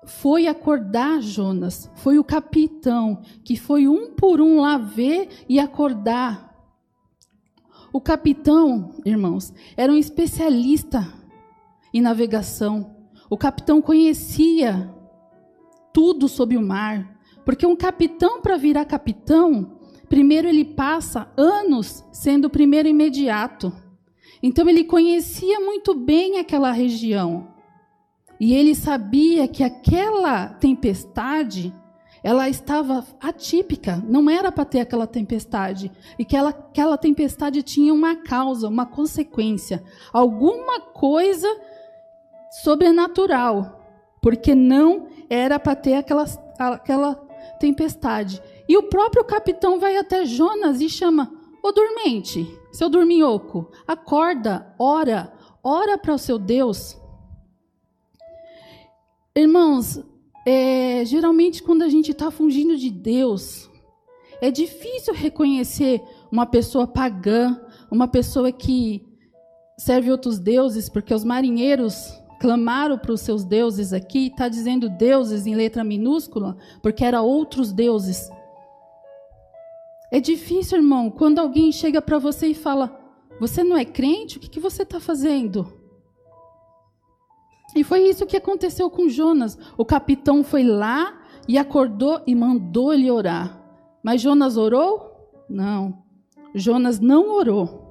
Foi 0.05 0.45
acordar 0.45 1.19
Jonas. 1.23 1.89
Foi 1.95 2.19
o 2.19 2.23
capitão 2.23 3.23
que 3.43 3.57
foi 3.57 3.87
um 3.87 4.13
por 4.13 4.39
um 4.39 4.61
lá 4.61 4.77
ver 4.77 5.27
e 5.49 5.59
acordar. 5.59 6.55
O 7.91 7.99
capitão, 7.99 8.91
irmãos, 9.03 9.51
era 9.75 9.91
um 9.91 9.97
especialista 9.97 11.11
em 11.91 11.99
navegação. 11.99 12.95
O 13.27 13.35
capitão 13.35 13.81
conhecia 13.81 14.93
tudo 15.91 16.27
sobre 16.27 16.57
o 16.57 16.61
mar, 16.61 17.19
porque 17.43 17.65
um 17.65 17.75
capitão 17.75 18.39
para 18.39 18.55
virar 18.55 18.85
capitão, 18.85 19.79
primeiro 20.11 20.49
ele 20.49 20.65
passa 20.65 21.31
anos 21.37 22.03
sendo 22.11 22.45
o 22.45 22.49
primeiro 22.49 22.89
imediato. 22.89 23.71
Então 24.43 24.67
ele 24.67 24.83
conhecia 24.83 25.61
muito 25.61 25.95
bem 25.95 26.37
aquela 26.37 26.69
região. 26.73 27.47
E 28.37 28.53
ele 28.53 28.75
sabia 28.75 29.47
que 29.47 29.63
aquela 29.63 30.49
tempestade 30.49 31.73
ela 32.21 32.49
estava 32.49 33.05
atípica, 33.21 34.03
não 34.05 34.29
era 34.29 34.51
para 34.51 34.65
ter 34.65 34.81
aquela 34.81 35.07
tempestade. 35.07 35.89
E 36.19 36.25
que 36.25 36.35
ela, 36.35 36.49
aquela 36.49 36.97
tempestade 36.97 37.63
tinha 37.63 37.93
uma 37.93 38.17
causa, 38.17 38.67
uma 38.67 38.85
consequência, 38.85 39.81
alguma 40.11 40.81
coisa 40.81 41.47
sobrenatural, 42.61 43.81
porque 44.21 44.53
não 44.53 45.07
era 45.29 45.57
para 45.57 45.73
ter 45.73 45.93
aquela, 45.93 46.25
aquela 46.59 47.15
tempestade. 47.61 48.41
E 48.71 48.77
o 48.77 48.83
próprio 48.83 49.25
capitão 49.25 49.81
vai 49.81 49.97
até 49.97 50.23
Jonas 50.23 50.79
e 50.79 50.87
chama: 50.87 51.29
Ô 51.61 51.73
dormente, 51.73 52.47
seu 52.71 52.87
dorminhoco, 52.87 53.69
acorda, 53.85 54.73
ora, 54.79 55.33
ora 55.61 55.97
para 55.97 56.13
o 56.13 56.17
seu 56.17 56.39
Deus. 56.39 56.97
Irmãos, 59.35 60.01
é, 60.47 61.03
geralmente 61.03 61.61
quando 61.61 61.81
a 61.81 61.89
gente 61.89 62.11
está 62.11 62.31
fugindo 62.31 62.77
de 62.77 62.89
Deus, 62.89 63.69
é 64.39 64.49
difícil 64.49 65.13
reconhecer 65.13 66.01
uma 66.31 66.45
pessoa 66.45 66.87
pagã, 66.87 67.59
uma 67.91 68.07
pessoa 68.07 68.53
que 68.53 69.05
serve 69.77 70.09
outros 70.09 70.39
deuses, 70.39 70.87
porque 70.87 71.13
os 71.13 71.25
marinheiros 71.25 72.09
clamaram 72.39 72.97
para 72.97 73.11
os 73.11 73.19
seus 73.19 73.43
deuses 73.43 73.91
aqui, 73.91 74.27
está 74.27 74.47
dizendo 74.47 74.87
deuses 74.87 75.45
em 75.45 75.55
letra 75.55 75.83
minúscula, 75.83 76.55
porque 76.81 77.03
eram 77.03 77.25
outros 77.25 77.73
deuses. 77.73 78.31
É 80.11 80.19
difícil, 80.19 80.77
irmão, 80.77 81.09
quando 81.09 81.39
alguém 81.39 81.71
chega 81.71 82.01
para 82.01 82.19
você 82.19 82.47
e 82.47 82.53
fala: 82.53 82.99
Você 83.39 83.63
não 83.63 83.77
é 83.77 83.85
crente? 83.85 84.37
O 84.37 84.39
que, 84.39 84.49
que 84.49 84.59
você 84.59 84.83
está 84.83 84.99
fazendo? 84.99 85.79
E 87.75 87.83
foi 87.83 88.01
isso 88.09 88.25
que 88.25 88.35
aconteceu 88.35 88.89
com 88.89 89.07
Jonas. 89.07 89.57
O 89.77 89.85
capitão 89.85 90.43
foi 90.43 90.63
lá 90.63 91.21
e 91.47 91.57
acordou 91.57 92.21
e 92.27 92.35
mandou 92.35 92.93
ele 92.93 93.09
orar. 93.09 93.63
Mas 94.03 94.21
Jonas 94.21 94.57
orou? 94.57 95.31
Não. 95.49 96.03
Jonas 96.53 96.99
não 96.99 97.29
orou. 97.29 97.87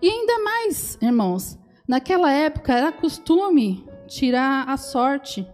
E 0.00 0.08
ainda 0.08 0.38
mais, 0.38 0.98
irmãos, 1.02 1.58
Naquela 1.86 2.32
época 2.32 2.72
era 2.72 2.90
costume 2.90 3.86
tirar 4.06 4.66
a 4.68 4.76
sorte 4.78 5.46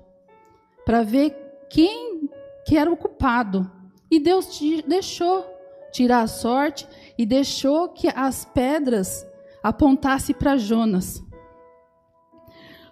para 0.85 1.03
ver 1.03 1.31
quem 1.68 2.31
que 2.64 2.77
era 2.77 2.90
o 2.90 2.96
culpado. 2.96 3.70
E 4.11 4.18
Deus 4.18 4.61
deixou 4.87 5.46
tirar 5.92 6.23
a 6.23 6.27
sorte 6.27 6.87
e 7.16 7.25
deixou 7.25 7.88
que 7.88 8.09
as 8.09 8.44
pedras 8.44 9.27
apontassem 9.62 10.35
para 10.35 10.57
Jonas. 10.57 11.23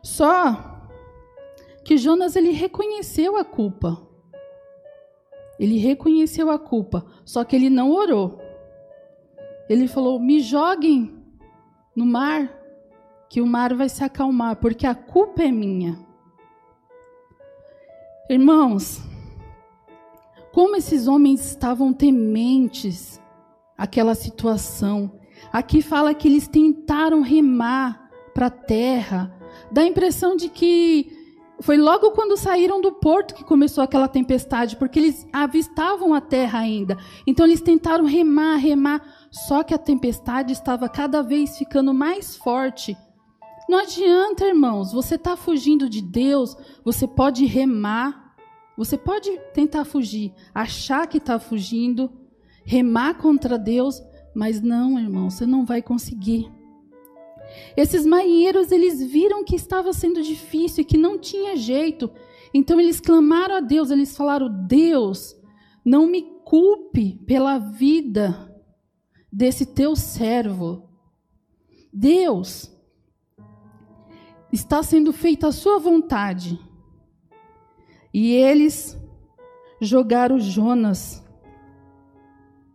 Só 0.02 0.78
que 1.84 1.96
Jonas 1.96 2.36
ele 2.36 2.50
reconheceu 2.50 3.36
a 3.36 3.44
culpa. 3.44 4.06
Ele 5.58 5.78
reconheceu 5.78 6.50
a 6.50 6.58
culpa, 6.58 7.04
só 7.24 7.42
que 7.42 7.56
ele 7.56 7.68
não 7.68 7.90
orou. 7.90 8.40
Ele 9.68 9.88
falou: 9.88 10.20
"Me 10.20 10.40
joguem 10.40 11.18
no 11.96 12.06
mar 12.06 12.54
que 13.28 13.40
o 13.40 13.46
mar 13.46 13.74
vai 13.74 13.88
se 13.88 14.02
acalmar, 14.04 14.56
porque 14.56 14.86
a 14.86 14.94
culpa 14.94 15.42
é 15.42 15.50
minha. 15.50 15.98
Irmãos, 18.30 19.02
como 20.58 20.74
esses 20.74 21.06
homens 21.06 21.52
estavam 21.52 21.92
tementes 21.92 23.22
aquela 23.76 24.16
situação. 24.16 25.12
Aqui 25.52 25.80
fala 25.80 26.12
que 26.12 26.26
eles 26.26 26.48
tentaram 26.48 27.20
remar 27.20 28.10
para 28.34 28.46
a 28.46 28.50
terra. 28.50 29.32
Dá 29.70 29.82
a 29.82 29.86
impressão 29.86 30.34
de 30.34 30.48
que 30.48 31.16
foi 31.60 31.76
logo 31.76 32.10
quando 32.10 32.36
saíram 32.36 32.80
do 32.80 32.90
porto 32.90 33.36
que 33.36 33.44
começou 33.44 33.84
aquela 33.84 34.08
tempestade, 34.08 34.74
porque 34.74 34.98
eles 34.98 35.28
avistavam 35.32 36.12
a 36.12 36.20
terra 36.20 36.58
ainda. 36.58 36.98
Então 37.24 37.46
eles 37.46 37.60
tentaram 37.60 38.04
remar, 38.04 38.56
remar, 38.56 39.28
só 39.30 39.62
que 39.62 39.72
a 39.72 39.78
tempestade 39.78 40.52
estava 40.52 40.88
cada 40.88 41.22
vez 41.22 41.56
ficando 41.56 41.94
mais 41.94 42.34
forte 42.34 42.96
não 43.68 43.80
adianta, 43.80 44.46
irmãos, 44.46 44.94
você 44.94 45.16
está 45.16 45.36
fugindo 45.36 45.90
de 45.90 46.00
Deus, 46.00 46.56
você 46.82 47.06
pode 47.06 47.44
remar, 47.44 48.27
você 48.78 48.96
pode 48.96 49.36
tentar 49.52 49.84
fugir, 49.84 50.32
achar 50.54 51.08
que 51.08 51.18
está 51.18 51.36
fugindo, 51.40 52.12
remar 52.64 53.14
contra 53.14 53.58
Deus, 53.58 54.00
mas 54.32 54.62
não, 54.62 54.96
irmão, 55.00 55.28
você 55.28 55.44
não 55.44 55.66
vai 55.66 55.82
conseguir. 55.82 56.48
Esses 57.76 58.06
marinheiros, 58.06 58.70
eles 58.70 59.02
viram 59.02 59.42
que 59.42 59.56
estava 59.56 59.92
sendo 59.92 60.22
difícil 60.22 60.82
e 60.82 60.84
que 60.84 60.96
não 60.96 61.18
tinha 61.18 61.56
jeito. 61.56 62.08
Então 62.54 62.78
eles 62.78 63.00
clamaram 63.00 63.56
a 63.56 63.60
Deus, 63.60 63.90
eles 63.90 64.16
falaram: 64.16 64.48
Deus, 64.68 65.34
não 65.84 66.06
me 66.06 66.22
culpe 66.44 67.18
pela 67.26 67.58
vida 67.58 68.48
desse 69.32 69.66
teu 69.66 69.96
servo. 69.96 70.88
Deus, 71.92 72.70
está 74.52 74.84
sendo 74.84 75.12
feita 75.12 75.48
a 75.48 75.52
sua 75.52 75.80
vontade. 75.80 76.67
E 78.12 78.32
eles 78.32 78.98
jogaram 79.80 80.38
Jonas 80.38 81.24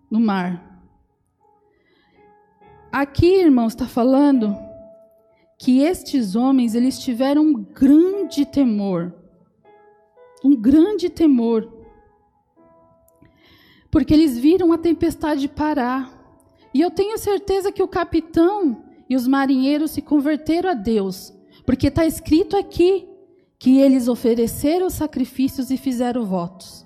no 0.10 0.20
mar. 0.20 0.82
Aqui, 2.92 3.42
irmãos, 3.42 3.74
está 3.74 3.88
falando 3.88 4.56
que 5.58 5.80
estes 5.80 6.36
homens 6.36 6.76
eles 6.76 7.00
tiveram 7.00 7.42
um 7.44 7.54
grande 7.54 8.46
temor, 8.46 9.14
um 10.44 10.56
grande 10.56 11.10
temor, 11.10 11.72
porque 13.90 14.14
eles 14.14 14.38
viram 14.38 14.72
a 14.72 14.78
tempestade 14.78 15.48
parar. 15.48 16.12
E 16.74 16.82
eu 16.82 16.92
tenho 16.92 17.18
certeza 17.18 17.72
que 17.72 17.82
o 17.82 17.88
capitão 17.88 18.84
e 19.10 19.16
os 19.16 19.28
marinheiros 19.28 19.92
se 19.92 20.02
converteram 20.02 20.70
a 20.70 20.74
Deus 20.74 21.34
porque 21.66 21.88
está 21.88 22.06
escrito 22.06 22.58
aqui 22.58 23.08
que 23.64 23.80
eles 23.80 24.10
ofereceram 24.10 24.90
sacrifícios 24.90 25.72
e 25.72 25.78
fizeram 25.78 26.26
votos. 26.26 26.86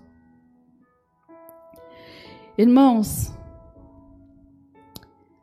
Irmãos, 2.55 3.33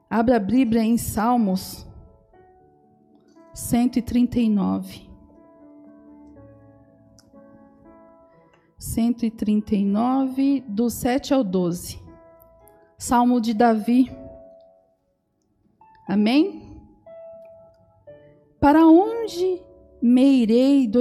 abra 0.09 0.37
a 0.37 0.39
Bíblia 0.39 0.85
em 0.85 0.97
Salmos 0.97 1.85
139. 3.53 5.11
139, 8.79 10.61
do 10.69 10.89
7 10.89 11.35
ao 11.35 11.43
12. 11.43 12.01
Salmo 12.97 13.41
de 13.41 13.55
Davi. 13.55 14.09
Amém? 16.07 16.81
Para 18.61 18.87
onde 18.87 19.64
me 20.07 20.43
irei 20.43 20.87
do, 20.87 21.01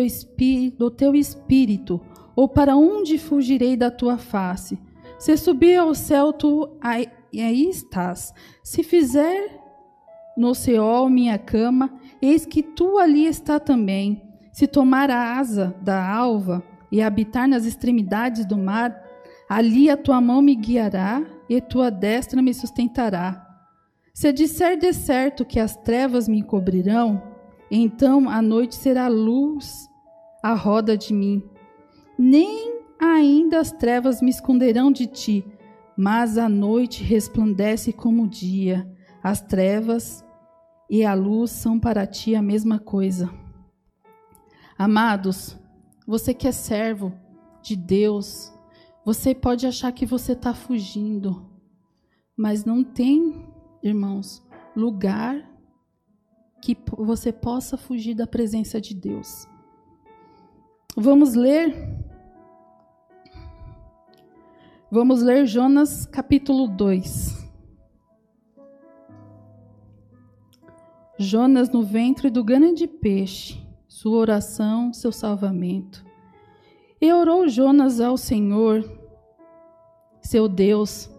do 0.78 0.89
teu 0.89 1.13
espírito? 1.13 2.00
Ou 2.34 2.48
para 2.48 2.78
onde 2.78 3.18
fugirei 3.18 3.76
da 3.76 3.92
tua 3.92 4.18
face? 4.18 4.80
Se 5.20 5.36
subir 5.36 5.76
ao 5.76 5.94
céu, 5.94 6.32
tu 6.32 6.70
aí, 6.80 7.10
aí 7.34 7.70
estás. 7.70 8.34
Se 8.63 8.82
fizer 8.82 9.60
no 10.38 10.56
Seol 10.56 11.10
minha 11.10 11.38
cama, 11.38 11.94
eis 12.22 12.46
que 12.46 12.63
tu 12.63 12.98
ali 12.98 13.26
está 13.28 13.60
também. 13.60 14.24
Se 14.54 14.68
tomar 14.68 15.12
a 15.12 15.38
asa 15.38 15.76
da 15.82 16.10
alva 16.10 16.63
e 16.89 17.02
habitar 17.02 17.46
nas 17.46 17.66
extremidades 17.66 18.46
do 18.46 18.58
mar, 18.58 18.98
ali 19.50 19.89
a 19.89 19.98
tua 19.98 20.22
mão 20.22 20.42
me 20.42 20.56
guiará 20.56 21.22
e 21.50 21.60
tua 21.60 21.92
destra 21.92 22.42
me 22.42 22.54
sustentará. 22.54 23.46
Se 24.13 24.32
disser 24.32 24.78
de 24.78 24.94
certo 24.94 25.44
que 25.44 25.60
as 25.60 25.76
trevas 25.76 26.26
me 26.30 26.42
cobrirão, 26.42 27.33
então 27.75 28.29
a 28.29 28.39
noite 28.39 28.75
será 28.75 29.07
luz 29.07 29.89
à 30.43 30.53
roda 30.53 30.95
de 30.95 31.12
mim. 31.12 31.41
Nem 32.19 32.79
ainda 32.99 33.59
as 33.59 33.71
trevas 33.71 34.21
me 34.21 34.29
esconderão 34.29 34.91
de 34.91 35.07
ti, 35.07 35.43
mas 35.97 36.38
a 36.38 36.47
noite 36.47 37.03
resplandece 37.03 37.91
como 37.91 38.25
o 38.25 38.29
dia. 38.29 38.88
As 39.23 39.41
trevas 39.41 40.23
e 40.88 41.03
a 41.03 41.15
luz 41.15 41.49
são 41.49 41.79
para 41.79 42.05
ti 42.05 42.36
a 42.36 42.43
mesma 42.43 42.77
coisa. 42.77 43.33
Amados, 44.77 45.57
você 46.05 46.31
que 46.31 46.47
é 46.47 46.51
servo 46.51 47.12
de 47.63 47.75
Deus, 47.75 48.53
você 49.03 49.33
pode 49.33 49.65
achar 49.65 49.91
que 49.91 50.05
você 50.05 50.33
está 50.33 50.53
fugindo, 50.53 51.49
mas 52.38 52.65
não 52.65 52.83
tem, 52.83 53.47
irmãos, 53.81 54.45
lugar 54.75 55.53
que 56.63 56.78
você 56.97 57.34
possa 57.34 57.76
fugir 57.76 58.15
da 58.15 58.26
presença 58.26 58.80
de 58.80 58.95
Deus. 58.95 59.45
Vamos 60.95 61.34
ler. 61.34 61.76
Vamos 64.89 65.21
ler 65.21 65.45
Jonas 65.45 66.06
capítulo 66.06 66.69
2. 66.69 67.43
Jonas 71.19 71.69
no 71.69 71.84
ventre 71.84 72.30
do 72.30 72.41
grande 72.41 72.88
peixe, 72.88 73.62
sua 73.86 74.17
oração, 74.19 74.93
seu 74.93 75.12
salvamento. 75.12 76.06
E 77.02 77.12
orou 77.12 77.45
Jonas 77.45 77.99
ao 77.99 78.15
Senhor, 78.15 78.89
seu 80.21 80.47
Deus, 80.47 81.12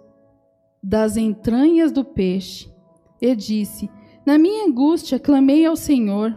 das 0.83 1.18
entranhas 1.18 1.92
do 1.92 2.02
peixe, 2.02 2.72
e 3.20 3.37
disse: 3.37 3.90
Na 4.26 4.38
minha 4.38 4.66
angústia 4.66 5.18
clamei 5.18 5.66
ao 5.66 5.76
Senhor. 5.76 6.37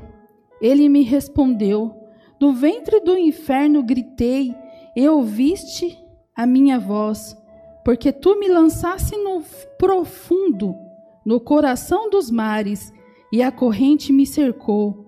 Ele 0.61 0.89
me 0.89 1.03
respondeu: 1.03 1.95
Do 2.39 2.53
ventre 2.53 2.99
do 2.99 3.17
inferno 3.17 3.83
gritei, 3.83 4.53
e 4.95 5.07
ouviste 5.07 5.97
a 6.35 6.45
minha 6.45 6.79
voz, 6.79 7.37
porque 7.85 8.11
tu 8.11 8.39
me 8.39 8.47
lançaste 8.47 9.15
no 9.15 9.41
profundo, 9.77 10.75
no 11.25 11.39
coração 11.39 12.09
dos 12.09 12.31
mares 12.31 12.91
e 13.31 13.41
a 13.41 13.51
corrente 13.51 14.11
me 14.11 14.25
cercou. 14.25 15.05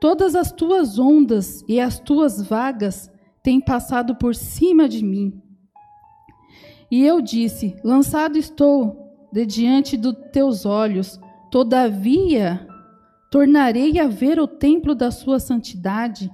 Todas 0.00 0.34
as 0.34 0.52
tuas 0.52 0.98
ondas 0.98 1.64
e 1.68 1.80
as 1.80 1.98
tuas 1.98 2.40
vagas 2.40 3.10
têm 3.42 3.60
passado 3.60 4.14
por 4.14 4.34
cima 4.34 4.88
de 4.88 5.04
mim. 5.04 5.42
E 6.90 7.04
eu 7.04 7.20
disse: 7.20 7.76
Lançado 7.82 8.38
estou 8.38 8.96
de 9.32 9.44
diante 9.44 9.96
dos 9.96 10.14
teus 10.32 10.64
olhos, 10.64 11.20
todavia 11.50 12.66
tornarei 13.30 13.98
a 13.98 14.06
ver 14.06 14.38
o 14.38 14.46
templo 14.46 14.94
da 14.94 15.10
sua 15.10 15.38
santidade. 15.38 16.30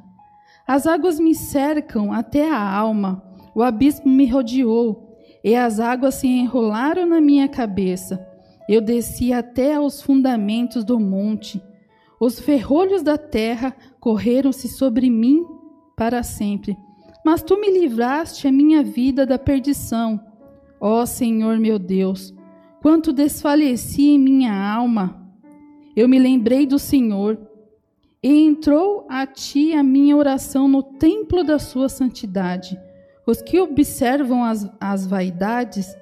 As 0.66 0.86
águas 0.86 1.18
me 1.18 1.34
cercam 1.34 2.12
até 2.12 2.50
a 2.50 2.58
alma, 2.58 3.22
o 3.54 3.62
abismo 3.62 4.10
me 4.10 4.26
rodeou, 4.26 5.18
e 5.42 5.54
as 5.54 5.78
águas 5.78 6.14
se 6.14 6.26
enrolaram 6.26 7.06
na 7.06 7.20
minha 7.20 7.48
cabeça. 7.48 8.26
Eu 8.68 8.80
desci 8.80 9.32
até 9.32 9.74
aos 9.74 10.00
fundamentos 10.00 10.84
do 10.84 10.98
monte. 10.98 11.62
Os 12.18 12.40
ferrolhos 12.40 13.02
da 13.02 13.18
terra 13.18 13.76
correram-se 14.00 14.68
sobre 14.68 15.10
mim 15.10 15.44
para 15.94 16.22
sempre. 16.22 16.76
Mas 17.24 17.42
tu 17.42 17.60
me 17.60 17.70
livraste 17.70 18.48
a 18.48 18.52
minha 18.52 18.82
vida 18.82 19.26
da 19.26 19.38
perdição. 19.38 20.18
Ó 20.80 21.04
Senhor 21.04 21.58
meu 21.58 21.78
Deus, 21.78 22.34
quanto 22.84 23.14
desfaleci 23.14 24.10
em 24.10 24.18
minha 24.18 24.52
alma. 24.54 25.26
Eu 25.96 26.06
me 26.06 26.18
lembrei 26.18 26.66
do 26.66 26.78
Senhor, 26.78 27.38
e 28.22 28.44
entrou 28.44 29.06
a 29.08 29.26
ti 29.26 29.72
a 29.72 29.82
minha 29.82 30.14
oração 30.14 30.68
no 30.68 30.82
templo 30.82 31.42
da 31.42 31.58
sua 31.58 31.88
santidade. 31.88 32.78
Os 33.26 33.40
que 33.40 33.58
observam 33.58 34.44
as, 34.44 34.70
as 34.78 35.06
vaidades 35.06 35.96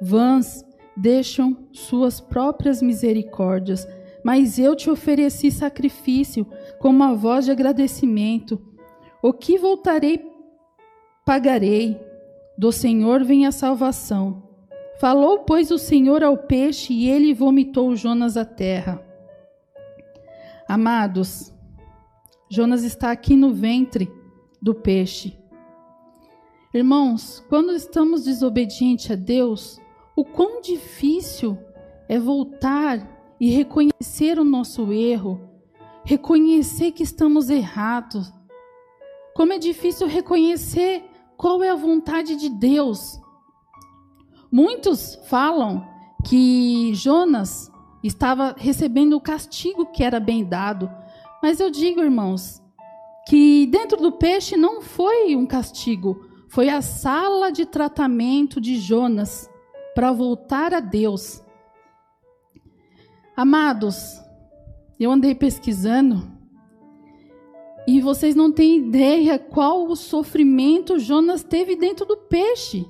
vãs 0.00 0.64
deixam 0.96 1.66
suas 1.72 2.20
próprias 2.20 2.80
misericórdias, 2.80 3.84
mas 4.24 4.60
eu 4.60 4.76
te 4.76 4.88
ofereci 4.88 5.50
sacrifício 5.50 6.46
como 6.78 7.02
a 7.02 7.14
voz 7.14 7.46
de 7.46 7.50
agradecimento. 7.50 8.62
O 9.20 9.32
que 9.32 9.58
voltarei, 9.58 10.24
pagarei. 11.26 12.00
Do 12.56 12.70
Senhor 12.70 13.24
vem 13.24 13.44
a 13.44 13.50
salvação. 13.50 14.51
Falou, 14.98 15.40
pois, 15.40 15.70
o 15.70 15.78
Senhor 15.78 16.22
ao 16.22 16.36
peixe, 16.36 16.92
e 16.92 17.08
ele 17.08 17.34
vomitou 17.34 17.96
Jonas 17.96 18.36
à 18.36 18.44
terra. 18.44 19.04
Amados, 20.68 21.52
Jonas 22.48 22.84
está 22.84 23.10
aqui 23.10 23.34
no 23.34 23.52
ventre 23.52 24.10
do 24.60 24.74
peixe. 24.74 25.36
Irmãos, 26.74 27.44
quando 27.48 27.72
estamos 27.72 28.24
desobedientes 28.24 29.10
a 29.10 29.14
Deus, 29.14 29.80
o 30.16 30.24
quão 30.24 30.60
difícil 30.60 31.58
é 32.08 32.18
voltar 32.18 33.34
e 33.40 33.50
reconhecer 33.50 34.38
o 34.38 34.44
nosso 34.44 34.92
erro, 34.92 35.40
reconhecer 36.04 36.92
que 36.92 37.02
estamos 37.02 37.50
errados. 37.50 38.32
Como 39.34 39.52
é 39.52 39.58
difícil 39.58 40.06
reconhecer 40.06 41.04
qual 41.36 41.62
é 41.62 41.70
a 41.70 41.74
vontade 41.74 42.36
de 42.36 42.48
Deus. 42.48 43.20
Muitos 44.52 45.14
falam 45.30 45.88
que 46.28 46.92
Jonas 46.92 47.72
estava 48.04 48.54
recebendo 48.58 49.16
o 49.16 49.20
castigo 49.20 49.86
que 49.86 50.04
era 50.04 50.20
bem 50.20 50.44
dado, 50.44 50.90
mas 51.42 51.58
eu 51.58 51.70
digo, 51.70 52.02
irmãos, 52.02 52.62
que 53.26 53.66
dentro 53.68 53.96
do 53.96 54.12
peixe 54.12 54.54
não 54.54 54.82
foi 54.82 55.34
um 55.34 55.46
castigo, 55.46 56.26
foi 56.48 56.68
a 56.68 56.82
sala 56.82 57.50
de 57.50 57.64
tratamento 57.64 58.60
de 58.60 58.76
Jonas 58.76 59.48
para 59.94 60.12
voltar 60.12 60.74
a 60.74 60.80
Deus. 60.80 61.42
Amados, 63.34 64.20
eu 65.00 65.10
andei 65.10 65.34
pesquisando 65.34 66.30
e 67.88 68.02
vocês 68.02 68.34
não 68.34 68.52
têm 68.52 68.80
ideia 68.80 69.38
qual 69.38 69.86
o 69.86 69.96
sofrimento 69.96 70.98
Jonas 70.98 71.42
teve 71.42 71.74
dentro 71.74 72.04
do 72.04 72.18
peixe. 72.18 72.86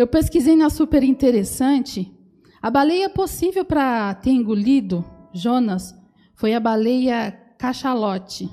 Eu 0.00 0.06
pesquisei 0.06 0.56
na 0.56 0.70
super 0.70 1.02
interessante. 1.02 2.10
A 2.62 2.70
baleia 2.70 3.10
possível 3.10 3.66
para 3.66 4.14
ter 4.14 4.30
engolido 4.30 5.04
Jonas 5.30 5.94
foi 6.34 6.54
a 6.54 6.58
baleia 6.58 7.32
cachalote. 7.58 8.48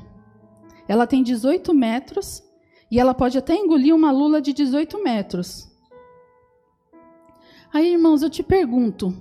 Ela 0.89 1.07
tem 1.07 1.23
18 1.23 1.73
metros 1.73 2.43
e 2.91 2.99
ela 2.99 3.13
pode 3.13 3.37
até 3.37 3.55
engolir 3.55 3.95
uma 3.95 4.11
lula 4.11 4.41
de 4.41 4.51
18 4.51 5.01
metros. 5.01 5.71
Aí, 7.73 7.93
irmãos, 7.93 8.23
eu 8.23 8.29
te 8.29 8.43
pergunto: 8.43 9.15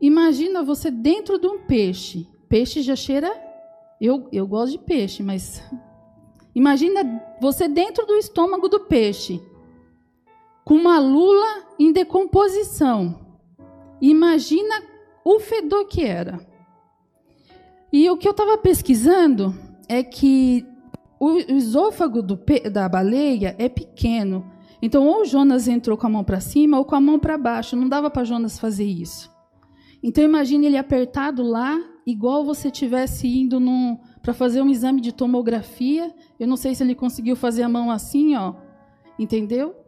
imagina 0.00 0.62
você 0.62 0.92
dentro 0.92 1.40
de 1.40 1.48
um 1.48 1.58
peixe. 1.58 2.28
Peixe 2.48 2.82
já 2.82 2.94
cheira. 2.94 3.28
Eu, 4.00 4.28
eu 4.30 4.46
gosto 4.46 4.78
de 4.78 4.84
peixe, 4.84 5.24
mas. 5.24 5.60
Imagina 6.54 7.20
você 7.40 7.66
dentro 7.66 8.06
do 8.06 8.14
estômago 8.14 8.68
do 8.68 8.86
peixe, 8.86 9.42
com 10.70 10.76
uma 10.76 11.00
lula 11.00 11.64
em 11.80 11.92
decomposição. 11.92 13.18
Imagina 14.00 14.80
o 15.24 15.40
fedor 15.40 15.84
que 15.86 16.04
era. 16.04 16.46
E 17.92 18.08
o 18.08 18.16
que 18.16 18.28
eu 18.28 18.30
estava 18.30 18.56
pesquisando 18.56 19.52
é 19.88 20.04
que 20.04 20.64
o 21.18 21.38
esôfago 21.38 22.22
do, 22.22 22.38
da 22.72 22.88
baleia 22.88 23.56
é 23.58 23.68
pequeno. 23.68 24.48
Então, 24.80 25.08
ou 25.08 25.24
Jonas 25.24 25.66
entrou 25.66 25.98
com 25.98 26.06
a 26.06 26.10
mão 26.10 26.22
para 26.22 26.38
cima 26.38 26.78
ou 26.78 26.84
com 26.84 26.94
a 26.94 27.00
mão 27.00 27.18
para 27.18 27.36
baixo. 27.36 27.74
Não 27.74 27.88
dava 27.88 28.08
para 28.08 28.22
Jonas 28.22 28.56
fazer 28.56 28.86
isso. 28.86 29.28
Então, 30.00 30.22
imagine 30.22 30.66
ele 30.66 30.76
apertado 30.76 31.42
lá, 31.42 31.82
igual 32.06 32.44
você 32.44 32.70
tivesse 32.70 33.26
indo 33.26 33.60
para 34.22 34.32
fazer 34.32 34.62
um 34.62 34.70
exame 34.70 35.00
de 35.00 35.10
tomografia. 35.10 36.14
Eu 36.38 36.46
não 36.46 36.56
sei 36.56 36.76
se 36.76 36.84
ele 36.84 36.94
conseguiu 36.94 37.34
fazer 37.34 37.64
a 37.64 37.68
mão 37.68 37.90
assim, 37.90 38.36
ó. 38.36 38.54
Entendeu? 39.18 39.79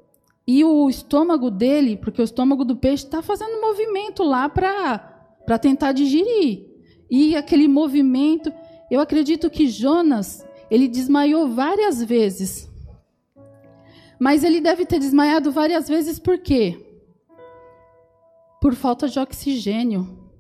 E 0.47 0.65
o 0.65 0.89
estômago 0.89 1.51
dele, 1.51 1.97
porque 1.97 2.21
o 2.21 2.25
estômago 2.25 2.65
do 2.65 2.77
peixe 2.77 3.05
está 3.05 3.23
fazendo 3.23 3.61
movimento 3.61 4.23
lá 4.23 4.49
para 4.49 5.59
tentar 5.59 5.93
digerir. 5.93 6.67
E 7.11 7.37
aquele 7.37 7.69
movimento, 7.69 8.53
eu 8.91 9.01
acredito 9.01 9.51
que 9.51 9.69
Jonas, 9.69 10.45
ele 10.71 10.89
desmaiou 10.89 11.49
várias 11.49 12.03
vezes 12.03 12.73
mas 14.23 14.45
ele 14.45 14.61
deve 14.61 14.87
ter 14.87 15.01
desmaiado 15.01 15.51
várias 15.51 15.89
vezes 15.89 16.17
por 16.17 16.39
quê? 16.39 16.79
Por 18.61 18.73
falta 18.73 19.09
de 19.09 19.19
oxigênio. 19.19 20.31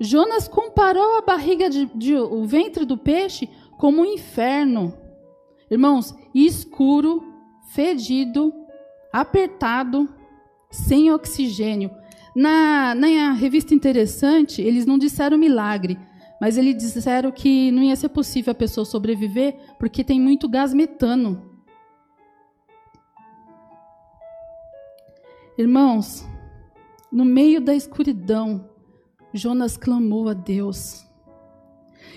Jonas 0.00 0.48
comparou 0.48 1.18
a 1.18 1.20
barriga 1.20 1.68
de, 1.68 1.84
de, 1.94 2.16
o 2.16 2.42
ventre 2.46 2.86
do 2.86 2.96
peixe 2.96 3.50
como 3.76 4.00
um 4.00 4.06
inferno. 4.06 4.96
Irmãos, 5.70 6.14
escuro, 6.34 7.29
fedido, 7.74 8.52
apertado, 9.12 10.08
sem 10.70 11.12
oxigênio. 11.12 11.90
Na, 12.34 12.94
na 12.94 13.32
revista 13.32 13.74
Interessante, 13.74 14.62
eles 14.62 14.86
não 14.86 14.98
disseram 14.98 15.38
milagre, 15.38 15.98
mas 16.40 16.56
eles 16.56 16.76
disseram 16.76 17.30
que 17.30 17.70
não 17.70 17.82
ia 17.82 17.96
ser 17.96 18.08
possível 18.08 18.52
a 18.52 18.54
pessoa 18.54 18.84
sobreviver 18.84 19.56
porque 19.78 20.04
tem 20.04 20.20
muito 20.20 20.48
gás 20.48 20.72
metano. 20.72 21.48
Irmãos, 25.58 26.26
no 27.12 27.24
meio 27.24 27.60
da 27.60 27.74
escuridão, 27.74 28.70
Jonas 29.32 29.76
clamou 29.76 30.28
a 30.28 30.32
Deus. 30.32 31.06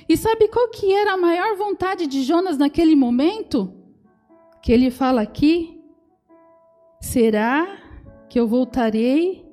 E 0.07 0.15
sabe 0.15 0.47
qual 0.47 0.69
que 0.69 0.93
era 0.93 1.13
a 1.13 1.17
maior 1.17 1.55
vontade 1.57 2.07
de 2.07 2.23
Jonas 2.23 2.57
naquele 2.57 2.95
momento? 2.95 3.82
Que 4.63 4.71
ele 4.71 4.89
fala 4.89 5.21
aqui: 5.21 5.77
Será 7.01 7.67
que 8.29 8.39
eu 8.39 8.47
voltarei? 8.47 9.45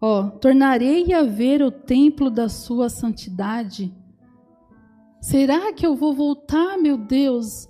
Ó, 0.00 0.30
tornarei 0.30 1.12
a 1.12 1.22
ver 1.22 1.62
o 1.62 1.70
templo 1.70 2.30
da 2.30 2.48
sua 2.48 2.88
santidade. 2.88 3.94
Será 5.20 5.70
que 5.74 5.86
eu 5.86 5.94
vou 5.94 6.14
voltar, 6.14 6.78
meu 6.78 6.96
Deus, 6.96 7.68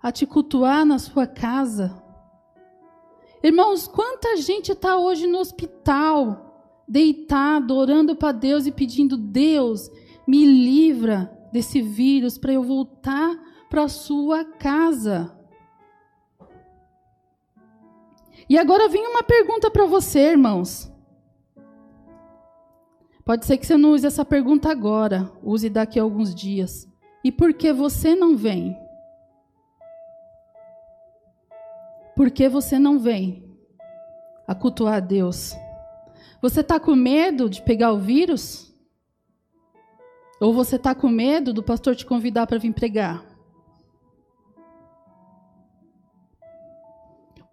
a 0.00 0.12
te 0.12 0.24
cultuar 0.24 0.86
na 0.86 1.00
sua 1.00 1.26
casa? 1.26 2.00
Irmãos, 3.42 3.88
quanta 3.88 4.36
gente 4.36 4.70
está 4.70 4.96
hoje 4.96 5.26
no 5.26 5.38
hospital, 5.38 6.80
deitado, 6.88 7.74
orando 7.74 8.14
para 8.14 8.30
Deus 8.30 8.66
e 8.66 8.72
pedindo: 8.72 9.16
Deus, 9.16 9.90
me 10.28 10.46
livra 10.46 11.36
desse 11.52 11.82
vírus 11.82 12.38
para 12.38 12.52
eu 12.52 12.62
voltar 12.62 13.36
para 13.68 13.82
a 13.82 13.88
sua 13.88 14.44
casa. 14.44 15.43
E 18.48 18.58
agora 18.58 18.88
vem 18.88 19.06
uma 19.06 19.22
pergunta 19.22 19.70
para 19.70 19.86
você, 19.86 20.30
irmãos. 20.30 20.92
Pode 23.24 23.46
ser 23.46 23.56
que 23.56 23.66
você 23.66 23.76
não 23.76 23.92
use 23.92 24.06
essa 24.06 24.24
pergunta 24.24 24.70
agora, 24.70 25.32
use 25.42 25.70
daqui 25.70 25.98
a 25.98 26.02
alguns 26.02 26.34
dias. 26.34 26.86
E 27.24 27.32
por 27.32 27.54
que 27.54 27.72
você 27.72 28.14
não 28.14 28.36
vem? 28.36 28.76
Por 32.14 32.30
que 32.30 32.48
você 32.48 32.78
não 32.78 32.98
vem 32.98 33.50
a 34.46 34.54
cultuar 34.54 34.96
a 34.96 35.00
Deus? 35.00 35.54
Você 36.42 36.60
está 36.60 36.78
com 36.78 36.94
medo 36.94 37.48
de 37.48 37.62
pegar 37.62 37.92
o 37.92 37.98
vírus? 37.98 38.70
Ou 40.38 40.52
você 40.52 40.76
está 40.76 40.94
com 40.94 41.08
medo 41.08 41.54
do 41.54 41.62
pastor 41.62 41.96
te 41.96 42.04
convidar 42.04 42.46
para 42.46 42.58
vir 42.58 42.74
pregar? 42.74 43.33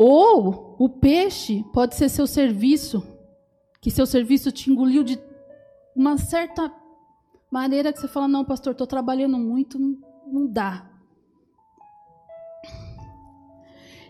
Ou 0.04 0.76
o 0.80 0.90
peixe 0.90 1.64
pode 1.72 1.94
ser 1.94 2.10
seu 2.10 2.26
serviço, 2.26 3.04
que 3.80 3.92
seu 3.92 4.08
serviço 4.08 4.52
te 4.52 4.72
engoliu 4.72 5.04
de 5.04 5.22
uma 5.96 6.18
certa 6.18 6.74
maneira 7.52 7.94
que 7.94 8.00
você 8.00 8.08
fala: 8.08 8.28
não, 8.28 8.44
pastor, 8.44 8.72
estou 8.72 8.88
trabalhando 8.88 9.38
muito, 9.38 9.78
não, 9.78 10.48
dá. 10.48 10.90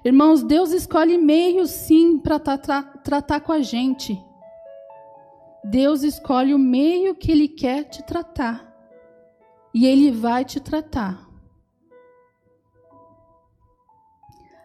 Irmãos, 0.05 0.41
Deus 0.43 0.71
escolhe 0.71 1.17
meios 1.17 1.71
sim 1.71 2.17
para 2.17 2.39
tra 2.39 2.57
tra 2.57 2.83
tratar 2.83 3.41
com 3.41 3.51
a 3.51 3.59
gente. 3.59 4.17
Deus 5.61 6.03
escolhe 6.03 6.53
o 6.53 6.57
meio 6.57 7.13
que 7.15 7.33
Ele 7.33 7.49
quer 7.49 7.83
te 7.83 8.01
tratar. 8.01 8.65
E 9.73 9.85
Ele 9.85 10.09
vai 10.09 10.45
te 10.45 10.61
tratar. 10.61 11.29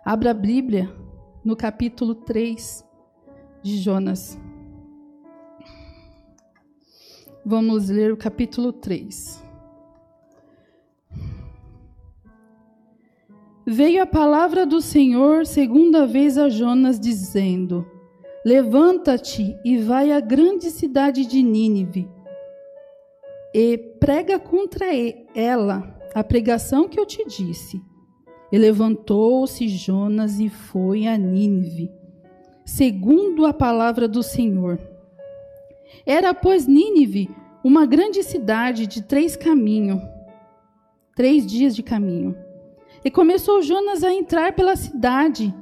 Abra 0.04 0.30
a 0.30 0.34
Bíblia 0.34 1.05
no 1.46 1.54
capítulo 1.54 2.12
3 2.12 2.84
de 3.62 3.78
Jonas. 3.78 4.36
Vamos 7.44 7.88
ler 7.88 8.12
o 8.12 8.16
capítulo 8.16 8.72
3. 8.72 9.44
Veio 13.64 14.02
a 14.02 14.06
palavra 14.06 14.66
do 14.66 14.82
Senhor 14.82 15.46
segunda 15.46 16.04
vez 16.04 16.36
a 16.36 16.48
Jonas, 16.48 16.98
dizendo: 16.98 17.88
Levanta-te 18.44 19.56
e 19.64 19.78
vai 19.78 20.10
à 20.10 20.18
grande 20.18 20.68
cidade 20.68 21.24
de 21.24 21.44
Nínive, 21.44 22.10
e 23.54 23.78
prega 24.00 24.36
contra 24.40 24.86
ela 25.32 25.96
a 26.12 26.24
pregação 26.24 26.88
que 26.88 26.98
eu 26.98 27.06
te 27.06 27.24
disse. 27.24 27.80
E 28.50 28.58
levantou-se 28.58 29.66
Jonas 29.68 30.38
e 30.38 30.48
foi 30.48 31.06
a 31.06 31.16
Nínive, 31.16 31.90
segundo 32.64 33.44
a 33.44 33.52
palavra 33.52 34.06
do 34.06 34.22
Senhor. 34.22 34.78
Era, 36.04 36.32
pois, 36.32 36.66
Nínive 36.66 37.28
uma 37.66 37.84
grande 37.84 38.22
cidade 38.22 38.86
de 38.86 39.02
três 39.02 39.34
caminhos, 39.34 40.00
três 41.16 41.44
dias 41.44 41.74
de 41.74 41.82
caminho. 41.82 42.36
E 43.04 43.10
começou 43.10 43.60
Jonas 43.60 44.04
a 44.04 44.12
entrar 44.12 44.52
pela 44.54 44.76
cidade, 44.76 45.52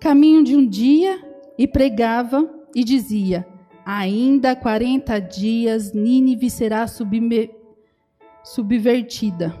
caminho 0.00 0.42
de 0.42 0.56
um 0.56 0.66
dia, 0.66 1.22
e 1.56 1.68
pregava 1.68 2.52
e 2.74 2.82
dizia: 2.82 3.46
Ainda 3.86 4.56
quarenta 4.56 5.20
dias 5.20 5.92
Nínive 5.92 6.50
será 6.50 6.84
subvertida. 8.42 9.54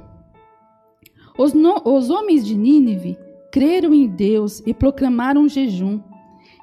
Os, 1.38 1.52
no, 1.52 1.82
os 1.84 2.10
homens 2.10 2.44
de 2.44 2.56
Nínive 2.56 3.18
creram 3.50 3.92
em 3.94 4.06
Deus 4.06 4.62
e 4.66 4.74
proclamaram 4.74 5.48
jejum, 5.48 6.00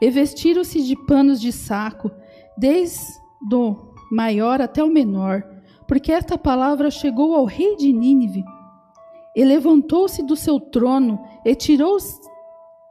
e 0.01 0.09
vestiram-se 0.09 0.81
de 0.83 0.95
panos 1.05 1.41
de 1.41 1.51
saco, 1.51 2.11
desde 2.57 3.19
o 3.53 3.75
maior 4.11 4.61
até 4.61 4.83
o 4.83 4.89
menor, 4.89 5.43
porque 5.87 6.11
esta 6.11 6.37
palavra 6.37 6.91
chegou 6.91 7.35
ao 7.35 7.45
rei 7.45 7.75
de 7.75 7.91
Nínive 7.91 8.43
e 9.35 9.43
levantou-se 9.43 10.23
do 10.23 10.35
seu 10.35 10.59
trono 10.59 11.19
e 11.45 11.55
tirou 11.55 11.97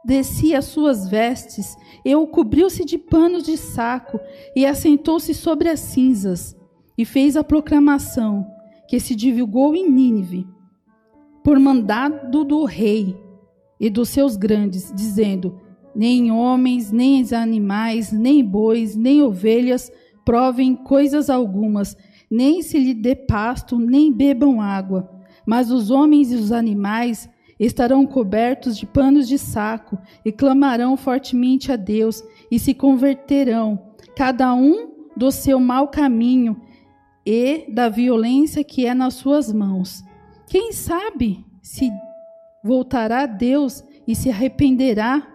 de 0.03 0.23
si 0.23 0.55
as 0.55 0.65
suas 0.65 1.07
vestes 1.09 1.77
e 2.03 2.15
o 2.15 2.25
cobriu-se 2.27 2.85
de 2.85 2.97
panos 2.97 3.43
de 3.43 3.57
saco 3.57 4.19
e 4.55 4.65
assentou-se 4.65 5.33
sobre 5.33 5.69
as 5.69 5.79
cinzas 5.79 6.55
e 6.97 7.05
fez 7.05 7.35
a 7.35 7.43
proclamação 7.43 8.45
que 8.87 8.99
se 8.99 9.15
divulgou 9.15 9.75
em 9.75 9.89
Nínive 9.89 10.47
por 11.49 11.57
mandado 11.59 12.43
do 12.43 12.63
rei 12.63 13.17
e 13.79 13.89
dos 13.89 14.09
seus 14.09 14.37
grandes, 14.37 14.93
dizendo: 14.95 15.59
Nem 15.95 16.31
homens, 16.31 16.91
nem 16.91 17.25
animais, 17.33 18.11
nem 18.11 18.45
bois, 18.45 18.95
nem 18.95 19.23
ovelhas 19.23 19.91
provem 20.23 20.75
coisas 20.75 21.27
algumas, 21.27 21.97
nem 22.29 22.61
se 22.61 22.77
lhe 22.77 22.93
dê 22.93 23.15
pasto, 23.15 23.79
nem 23.79 24.13
bebam 24.13 24.61
água 24.61 25.09
mas 25.43 25.71
os 25.71 25.89
homens 25.89 26.31
e 26.31 26.35
os 26.35 26.51
animais 26.51 27.27
estarão 27.59 28.05
cobertos 28.05 28.77
de 28.77 28.85
panos 28.85 29.27
de 29.27 29.39
saco 29.39 29.97
e 30.23 30.31
clamarão 30.31 30.95
fortemente 30.95 31.71
a 31.71 31.75
Deus 31.75 32.23
e 32.51 32.59
se 32.59 32.75
converterão, 32.75 33.95
cada 34.15 34.53
um 34.53 34.91
do 35.17 35.31
seu 35.31 35.59
mau 35.59 35.87
caminho 35.87 36.61
e 37.25 37.65
da 37.73 37.89
violência 37.89 38.63
que 38.63 38.85
é 38.85 38.93
nas 38.93 39.15
suas 39.15 39.51
mãos. 39.51 40.03
Quem 40.49 40.73
sabe 40.73 41.45
se 41.61 41.91
voltará 42.63 43.21
a 43.21 43.25
Deus 43.27 43.83
e 44.07 44.15
se 44.15 44.31
arrependerá 44.31 45.25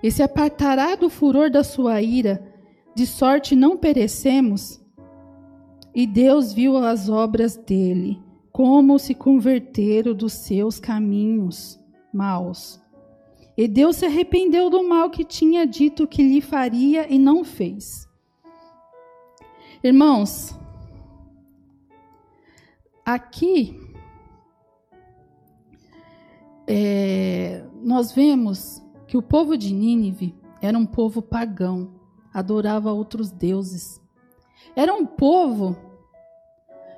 e 0.00 0.10
se 0.10 0.22
apartará 0.22 0.94
do 0.94 1.10
furor 1.10 1.50
da 1.50 1.64
sua 1.64 2.00
ira, 2.00 2.40
de 2.94 3.04
sorte 3.04 3.56
não 3.56 3.76
perecemos? 3.76 4.80
E 5.92 6.06
Deus 6.06 6.52
viu 6.52 6.76
as 6.76 7.08
obras 7.08 7.56
dele 7.56 8.22
como 8.52 9.00
se 9.00 9.14
converteram 9.14 10.14
dos 10.14 10.32
seus 10.32 10.78
caminhos 10.78 11.80
maus. 12.12 12.80
E 13.56 13.66
Deus 13.66 13.96
se 13.96 14.06
arrependeu 14.06 14.70
do 14.70 14.88
mal 14.88 15.10
que 15.10 15.24
tinha 15.24 15.66
dito 15.66 16.06
que 16.06 16.22
lhe 16.22 16.40
faria 16.40 17.12
e 17.12 17.18
não 17.18 17.42
fez. 17.42 18.08
Irmãos, 19.82 20.56
aqui 23.04 23.80
é, 26.66 27.64
nós 27.82 28.12
vemos 28.12 28.82
que 29.06 29.16
o 29.16 29.22
povo 29.22 29.56
de 29.56 29.72
Nínive 29.72 30.34
era 30.62 30.78
um 30.78 30.86
povo 30.86 31.20
pagão, 31.20 32.00
adorava 32.32 32.90
outros 32.90 33.30
deuses. 33.30 34.00
Era 34.74 34.94
um 34.94 35.04
povo 35.04 35.76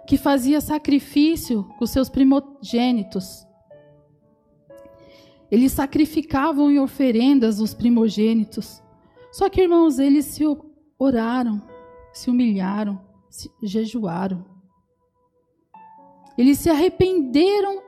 que 0.06 0.16
fazia 0.16 0.60
sacrifício 0.60 1.64
com 1.78 1.84
seus 1.84 2.08
primogênitos. 2.08 3.44
Eles 5.50 5.72
sacrificavam 5.72 6.70
em 6.70 6.78
oferendas 6.78 7.60
os 7.60 7.74
primogênitos. 7.74 8.82
Só 9.32 9.48
que, 9.48 9.62
irmãos, 9.62 9.98
eles 9.98 10.26
se 10.26 10.44
oraram, 10.98 11.60
se 12.12 12.30
humilharam, 12.30 13.00
se 13.28 13.50
jejuaram. 13.62 14.55
Eles 16.36 16.58
se 16.58 16.68
arrependeram 16.68 17.82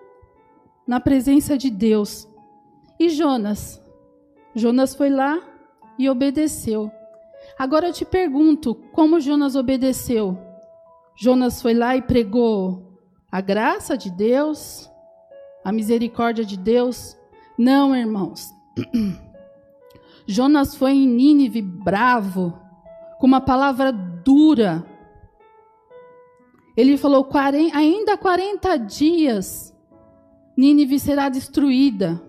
na 0.86 0.98
presença 1.00 1.56
de 1.56 1.70
Deus. 1.70 2.28
E 2.98 3.08
Jonas? 3.08 3.82
Jonas 4.54 4.94
foi 4.94 5.10
lá 5.10 5.40
e 5.98 6.08
obedeceu. 6.08 6.90
Agora 7.58 7.88
eu 7.88 7.92
te 7.92 8.04
pergunto, 8.04 8.74
como 8.92 9.20
Jonas 9.20 9.54
obedeceu? 9.54 10.38
Jonas 11.16 11.60
foi 11.60 11.74
lá 11.74 11.96
e 11.96 12.02
pregou 12.02 13.00
a 13.30 13.40
graça 13.40 13.96
de 13.96 14.10
Deus, 14.10 14.90
a 15.64 15.72
misericórdia 15.72 16.44
de 16.44 16.56
Deus? 16.56 17.16
Não, 17.58 17.94
irmãos. 17.94 18.54
Jonas 20.26 20.74
foi 20.74 20.92
em 20.92 21.06
Nínive 21.06 21.60
bravo, 21.60 22.58
com 23.18 23.26
uma 23.26 23.40
palavra 23.40 23.90
dura. 23.92 24.84
Ele 26.78 26.96
falou: 26.96 27.28
ainda 27.74 28.16
40 28.16 28.76
dias, 28.76 29.76
Nínive 30.56 31.00
será 31.00 31.28
destruída. 31.28 32.22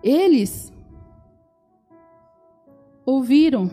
Eles 0.00 0.72
ouviram. 3.04 3.68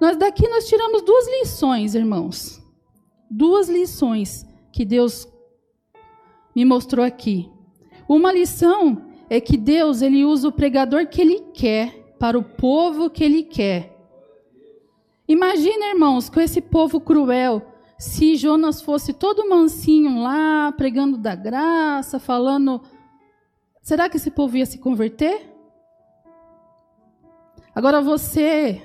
Nós 0.00 0.16
daqui 0.16 0.48
nós 0.48 0.66
tiramos 0.66 1.02
duas 1.02 1.28
lições, 1.38 1.94
irmãos. 1.94 2.58
Duas 3.30 3.68
lições 3.68 4.46
que 4.72 4.86
Deus 4.86 5.28
me 6.56 6.64
mostrou 6.64 7.04
aqui. 7.04 7.52
Uma 8.08 8.32
lição 8.32 9.04
é 9.28 9.38
que 9.38 9.58
Deus 9.58 10.00
ele 10.00 10.24
usa 10.24 10.48
o 10.48 10.52
pregador 10.52 11.06
que 11.08 11.20
ele 11.20 11.40
quer 11.52 12.14
para 12.18 12.38
o 12.38 12.42
povo 12.42 13.10
que 13.10 13.22
ele 13.22 13.42
quer. 13.42 13.97
Imagina, 15.28 15.90
irmãos, 15.90 16.30
com 16.30 16.40
esse 16.40 16.58
povo 16.58 16.98
cruel, 16.98 17.60
se 17.98 18.34
Jonas 18.34 18.80
fosse 18.80 19.12
todo 19.12 19.46
mansinho 19.46 20.22
lá, 20.22 20.72
pregando 20.72 21.18
da 21.18 21.34
graça, 21.34 22.18
falando, 22.18 22.80
será 23.82 24.08
que 24.08 24.16
esse 24.16 24.30
povo 24.30 24.56
ia 24.56 24.64
se 24.64 24.78
converter? 24.78 25.54
Agora 27.74 28.00
você, 28.00 28.82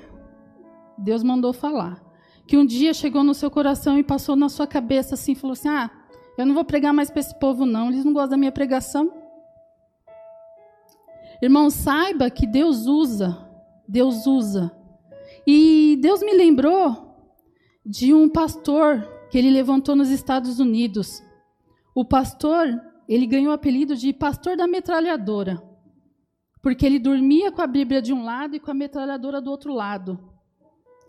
Deus 0.98 1.22
mandou 1.22 1.54
falar, 1.54 2.02
que 2.46 2.58
um 2.58 2.66
dia 2.66 2.92
chegou 2.92 3.24
no 3.24 3.32
seu 3.32 3.50
coração 3.50 3.98
e 3.98 4.04
passou 4.04 4.36
na 4.36 4.50
sua 4.50 4.66
cabeça 4.66 5.14
assim, 5.14 5.34
falou 5.34 5.54
assim: 5.54 5.68
"Ah, 5.68 5.90
eu 6.36 6.44
não 6.44 6.54
vou 6.54 6.64
pregar 6.64 6.92
mais 6.92 7.10
para 7.10 7.20
esse 7.20 7.34
povo 7.38 7.64
não, 7.64 7.88
eles 7.88 8.04
não 8.04 8.12
gostam 8.12 8.32
da 8.32 8.36
minha 8.36 8.52
pregação". 8.52 9.10
Irmão, 11.40 11.70
saiba 11.70 12.28
que 12.28 12.46
Deus 12.46 12.86
usa, 12.86 13.36
Deus 13.88 14.26
usa. 14.26 14.70
E 15.46 15.73
Deus 15.96 16.20
me 16.20 16.32
lembrou 16.32 17.14
de 17.84 18.14
um 18.14 18.28
pastor 18.28 19.02
que 19.30 19.38
ele 19.38 19.50
levantou 19.50 19.94
nos 19.94 20.10
Estados 20.10 20.58
Unidos. 20.58 21.22
O 21.94 22.04
pastor, 22.04 22.66
ele 23.08 23.26
ganhou 23.26 23.50
o 23.50 23.54
apelido 23.54 23.94
de 23.94 24.12
pastor 24.12 24.56
da 24.56 24.66
metralhadora, 24.66 25.62
porque 26.62 26.86
ele 26.86 26.98
dormia 26.98 27.52
com 27.52 27.60
a 27.60 27.66
Bíblia 27.66 28.00
de 28.00 28.12
um 28.12 28.24
lado 28.24 28.56
e 28.56 28.60
com 28.60 28.70
a 28.70 28.74
metralhadora 28.74 29.40
do 29.40 29.50
outro 29.50 29.72
lado. 29.72 30.32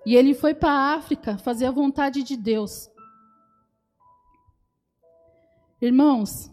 E 0.05 0.15
ele 0.15 0.33
foi 0.33 0.53
para 0.53 0.71
a 0.71 0.93
África 0.95 1.37
fazer 1.37 1.65
a 1.65 1.71
vontade 1.71 2.21
de 2.21 2.35
Deus. 2.35 2.89
Irmãos, 5.81 6.51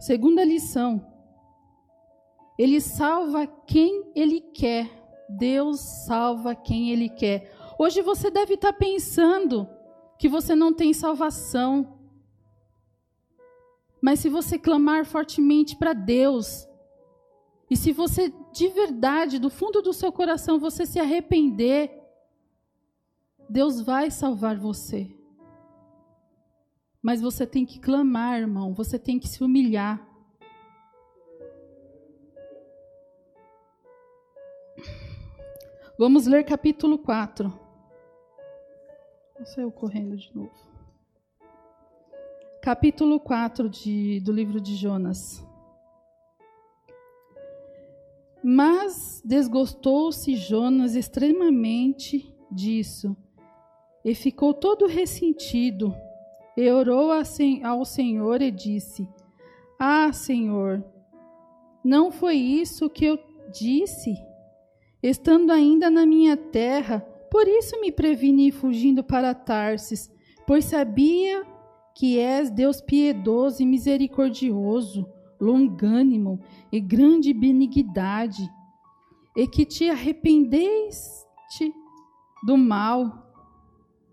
segunda 0.00 0.44
lição, 0.44 1.04
ele 2.58 2.80
salva 2.80 3.46
quem 3.46 4.12
ele 4.14 4.40
quer. 4.40 5.01
Deus 5.38 5.80
salva 5.80 6.54
quem 6.54 6.90
ele 6.90 7.08
quer. 7.08 7.54
Hoje 7.78 8.02
você 8.02 8.30
deve 8.30 8.54
estar 8.54 8.72
pensando 8.72 9.68
que 10.18 10.28
você 10.28 10.54
não 10.54 10.72
tem 10.72 10.92
salvação. 10.92 11.98
Mas 14.00 14.20
se 14.20 14.28
você 14.28 14.58
clamar 14.58 15.04
fortemente 15.04 15.76
para 15.76 15.92
Deus, 15.92 16.66
e 17.70 17.76
se 17.76 17.92
você 17.92 18.32
de 18.52 18.68
verdade, 18.68 19.38
do 19.38 19.48
fundo 19.48 19.80
do 19.80 19.92
seu 19.92 20.12
coração, 20.12 20.58
você 20.58 20.84
se 20.84 21.00
arrepender, 21.00 21.90
Deus 23.48 23.80
vai 23.80 24.10
salvar 24.10 24.58
você. 24.58 25.10
Mas 27.00 27.20
você 27.20 27.46
tem 27.46 27.64
que 27.64 27.80
clamar, 27.80 28.38
irmão, 28.38 28.74
você 28.74 28.98
tem 28.98 29.18
que 29.18 29.26
se 29.26 29.42
humilhar. 29.42 30.06
Vamos 36.02 36.26
ler 36.26 36.42
capítulo 36.42 36.98
4. 36.98 37.48
Vou 39.36 39.46
sair 39.46 39.70
correndo 39.70 40.16
de 40.16 40.34
novo. 40.34 40.50
Capítulo 42.60 43.20
4 43.20 43.68
de, 43.68 44.18
do 44.18 44.32
livro 44.32 44.60
de 44.60 44.74
Jonas. 44.74 45.46
Mas 48.42 49.22
desgostou-se 49.24 50.34
Jonas 50.34 50.96
extremamente 50.96 52.34
disso 52.50 53.16
e 54.04 54.12
ficou 54.12 54.52
todo 54.52 54.88
ressentido. 54.88 55.94
E 56.56 56.68
orou 56.68 57.12
ao 57.12 57.84
Senhor 57.84 58.42
e 58.42 58.50
disse: 58.50 59.08
Ah, 59.78 60.12
Senhor, 60.12 60.84
não 61.84 62.10
foi 62.10 62.34
isso 62.34 62.90
que 62.90 63.04
eu 63.04 63.20
disse? 63.52 64.31
Estando 65.02 65.50
ainda 65.50 65.90
na 65.90 66.06
minha 66.06 66.36
terra, 66.36 67.00
por 67.30 67.48
isso 67.48 67.80
me 67.80 67.90
preveni 67.90 68.50
fugindo 68.50 69.02
para 69.02 69.34
Tarsis, 69.34 70.10
pois 70.46 70.66
sabia 70.66 71.44
que 71.94 72.18
és 72.18 72.50
Deus 72.50 72.80
piedoso 72.80 73.62
e 73.62 73.66
misericordioso, 73.66 75.06
longânimo 75.40 76.40
e 76.70 76.80
grande 76.80 77.32
benignidade, 77.32 78.48
e 79.36 79.46
que 79.46 79.64
te 79.64 79.88
arrependeste 79.88 81.72
do 82.44 82.56
mal. 82.56 83.32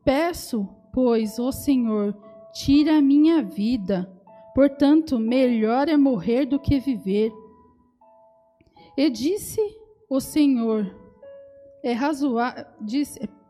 Peço, 0.03 0.67
pois, 0.93 1.37
ó 1.39 1.51
Senhor, 1.51 2.17
tira 2.53 2.97
a 2.97 3.01
minha 3.01 3.43
vida, 3.43 4.11
portanto, 4.55 5.19
melhor 5.19 5.87
é 5.87 5.97
morrer 5.97 6.45
do 6.45 6.59
que 6.59 6.79
viver. 6.79 7.31
E 8.97 9.09
disse 9.09 9.61
o 10.09 10.19
Senhor 10.19 10.95
é 11.83 11.93
razoável, 11.93 12.65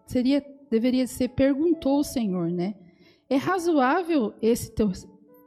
seria, 0.06 0.46
deveria 0.70 1.08
ser, 1.08 1.30
perguntou 1.30 2.00
o 2.00 2.04
Senhor, 2.04 2.52
né? 2.52 2.76
É 3.30 3.38
razoável 3.38 4.34
esse 4.42 4.72
teu 4.72 4.92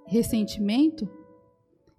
ressentimento? 0.07 1.09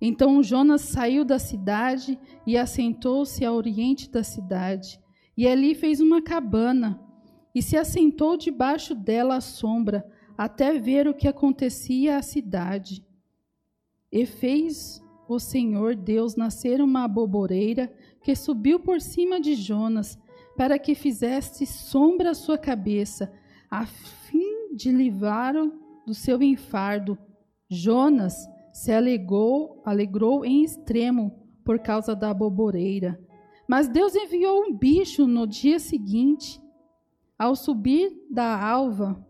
Então 0.02 0.42
Jonas 0.42 0.82
saiu 0.82 1.24
da 1.24 1.38
cidade 1.38 2.20
e 2.46 2.58
assentou-se 2.58 3.46
a 3.46 3.54
oriente 3.54 4.10
da 4.10 4.24
cidade, 4.24 5.00
e 5.38 5.48
ali 5.48 5.76
fez 5.76 6.02
uma 6.02 6.22
cabana, 6.22 7.00
e 7.56 7.62
se 7.62 7.78
assentou 7.78 8.36
debaixo 8.36 8.96
dela 8.96 9.36
à 9.36 9.42
sombra, 9.42 10.06
até 10.36 10.78
ver 10.80 11.08
o 11.08 11.14
que 11.14 11.28
acontecia 11.28 12.18
à 12.18 12.22
cidade. 12.22 13.06
E 14.12 14.26
fez 14.26 15.04
o 15.28 15.40
Senhor 15.40 15.96
Deus 15.96 16.36
nascer 16.36 16.82
uma 16.82 17.04
aboboreira 17.04 17.94
que 18.24 18.36
subiu 18.36 18.80
por 18.80 19.02
cima 19.02 19.40
de 19.40 19.54
Jonas, 19.54 20.18
para 20.56 20.80
que 20.80 20.96
fizesse 20.96 21.66
sombra 21.66 22.32
à 22.32 22.34
sua 22.34 22.58
cabeça, 22.58 23.32
a 23.70 23.86
fim 23.86 24.74
de 24.74 24.92
livrá-lo 24.92 25.74
do 26.06 26.14
seu 26.14 26.42
enfardo. 26.42 27.18
Jonas 27.70 28.48
se 28.72 28.92
alegou, 28.92 29.82
alegrou 29.86 30.46
em 30.46 30.64
extremo 30.64 31.44
por 31.66 31.80
causa 31.80 32.16
da 32.16 32.30
aboboreira. 32.30 33.20
Mas 33.68 33.88
Deus 33.88 34.16
enviou 34.16 34.64
um 34.64 34.74
bicho 34.74 35.28
no 35.28 35.46
dia 35.46 35.80
seguinte, 35.80 36.62
ao 37.38 37.56
subir 37.56 38.12
da 38.30 38.64
alva, 38.64 39.26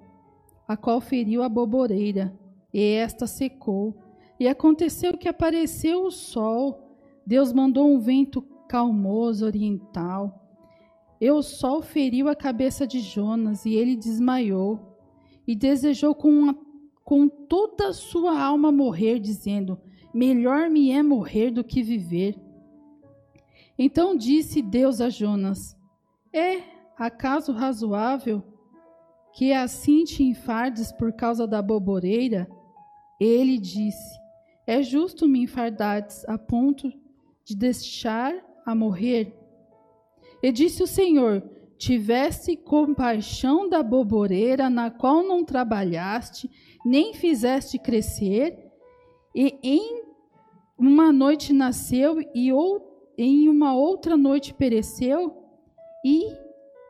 a 0.68 0.78
qual 0.78 1.02
feriu 1.02 1.42
a 1.42 1.48
aboboreira, 1.48 2.38
e 2.74 2.82
esta 2.82 3.26
secou. 3.26 3.96
E 4.40 4.48
aconteceu 4.48 5.18
que 5.18 5.30
apareceu 5.30 6.06
o 6.06 6.12
sol. 6.12 6.98
Deus 7.26 7.54
mandou 7.54 7.88
um 7.88 8.00
vento 8.00 8.42
calmoso 8.74 9.46
oriental. 9.46 10.42
E 11.22 11.30
o 11.30 11.44
sol 11.44 11.84
feriu 11.84 12.28
a 12.28 12.36
cabeça 12.36 12.88
de 12.88 13.02
Jonas 13.02 13.68
e 13.68 13.76
ele 13.76 13.96
desmaiou 13.96 14.98
e 15.48 15.56
desejou 15.56 16.16
com, 16.16 16.30
uma, 16.30 16.58
com 17.04 17.30
toda 17.30 17.90
a 17.90 17.94
sua 17.94 18.42
alma 18.42 18.72
morrer, 18.72 19.20
dizendo: 19.20 19.80
Melhor 20.12 20.72
me 20.72 20.90
é 20.90 21.04
morrer 21.04 21.52
do 21.52 21.64
que 21.64 21.84
viver. 21.84 22.36
Então 23.78 24.16
disse 24.16 24.60
Deus 24.60 25.00
a 25.00 25.08
Jonas: 25.08 25.78
É 26.34 26.64
acaso 26.98 27.52
razoável 27.52 28.42
que 29.36 29.54
assim 29.54 30.04
te 30.04 30.24
enfardes 30.24 30.92
por 30.92 31.14
causa 31.14 31.46
da 31.46 31.62
boboreira? 31.62 32.50
Ele 33.20 33.60
disse: 33.60 34.20
É 34.66 34.82
justo 34.82 35.28
me 35.28 35.44
enfardares 35.44 36.28
a 36.28 36.40
ponto 36.40 36.92
de 37.46 37.56
deixar 37.56 38.34
a 38.66 38.76
morrer? 38.76 39.34
E 40.42 40.52
disse 40.52 40.84
o 40.84 40.88
Senhor: 40.88 41.44
Tiveste 41.78 42.56
compaixão 42.56 43.68
da 43.68 43.82
boboreira 43.82 44.70
na 44.70 44.92
qual 44.92 45.24
não 45.24 45.44
trabalhaste, 45.44 46.50
nem 46.86 47.14
fizeste 47.14 47.78
crescer, 47.80 48.58
e 49.36 49.58
em 49.64 50.04
uma 50.78 51.12
noite 51.12 51.54
nasceu 51.54 52.20
e 52.36 52.52
em 53.18 53.50
uma 53.50 53.76
outra 53.76 54.16
noite 54.16 54.54
pereceu? 54.54 55.34
E 56.06 56.26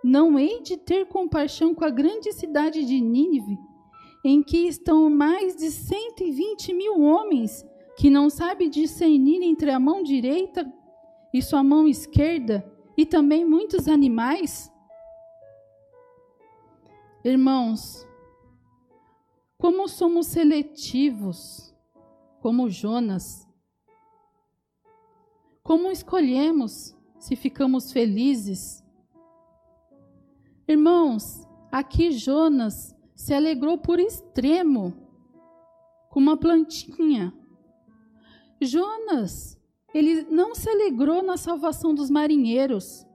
não 0.03 0.37
hei 0.37 0.61
de 0.61 0.75
ter 0.75 1.05
compaixão 1.05 1.73
com 1.73 1.85
a 1.85 1.89
grande 1.89 2.31
cidade 2.33 2.83
de 2.83 2.99
Nínive, 2.99 3.57
em 4.25 4.41
que 4.41 4.67
estão 4.67 5.09
mais 5.09 5.55
de 5.55 5.69
120 5.69 6.73
mil 6.73 7.01
homens 7.01 7.65
que 7.95 8.09
não 8.09 8.29
sabe 8.29 8.69
discernir 8.69 9.41
entre 9.43 9.69
a 9.69 9.79
mão 9.79 10.03
direita 10.03 10.71
e 11.33 11.41
sua 11.41 11.63
mão 11.63 11.87
esquerda, 11.87 12.63
e 12.95 13.05
também 13.05 13.43
muitos 13.43 13.87
animais? 13.87 14.71
Irmãos, 17.23 18.07
como 19.57 19.87
somos 19.87 20.27
seletivos, 20.27 21.73
como 22.41 22.69
Jonas. 22.69 23.47
Como 25.63 25.89
escolhemos 25.89 26.93
se 27.17 27.37
ficamos 27.37 27.93
felizes? 27.93 28.83
Irmãos, 30.67 31.47
aqui 31.71 32.11
Jonas 32.11 32.93
se 33.15 33.33
alegrou 33.33 33.77
por 33.77 33.97
extremo 33.97 34.93
com 36.09 36.19
uma 36.19 36.35
plantinha. 36.35 37.33
Jonas, 38.61 39.57
ele 39.93 40.23
não 40.23 40.55
se 40.55 40.69
alegrou 40.69 41.21
na 41.21 41.37
salvação 41.37 41.93
dos 41.93 42.09
marinheiros. 42.09 43.05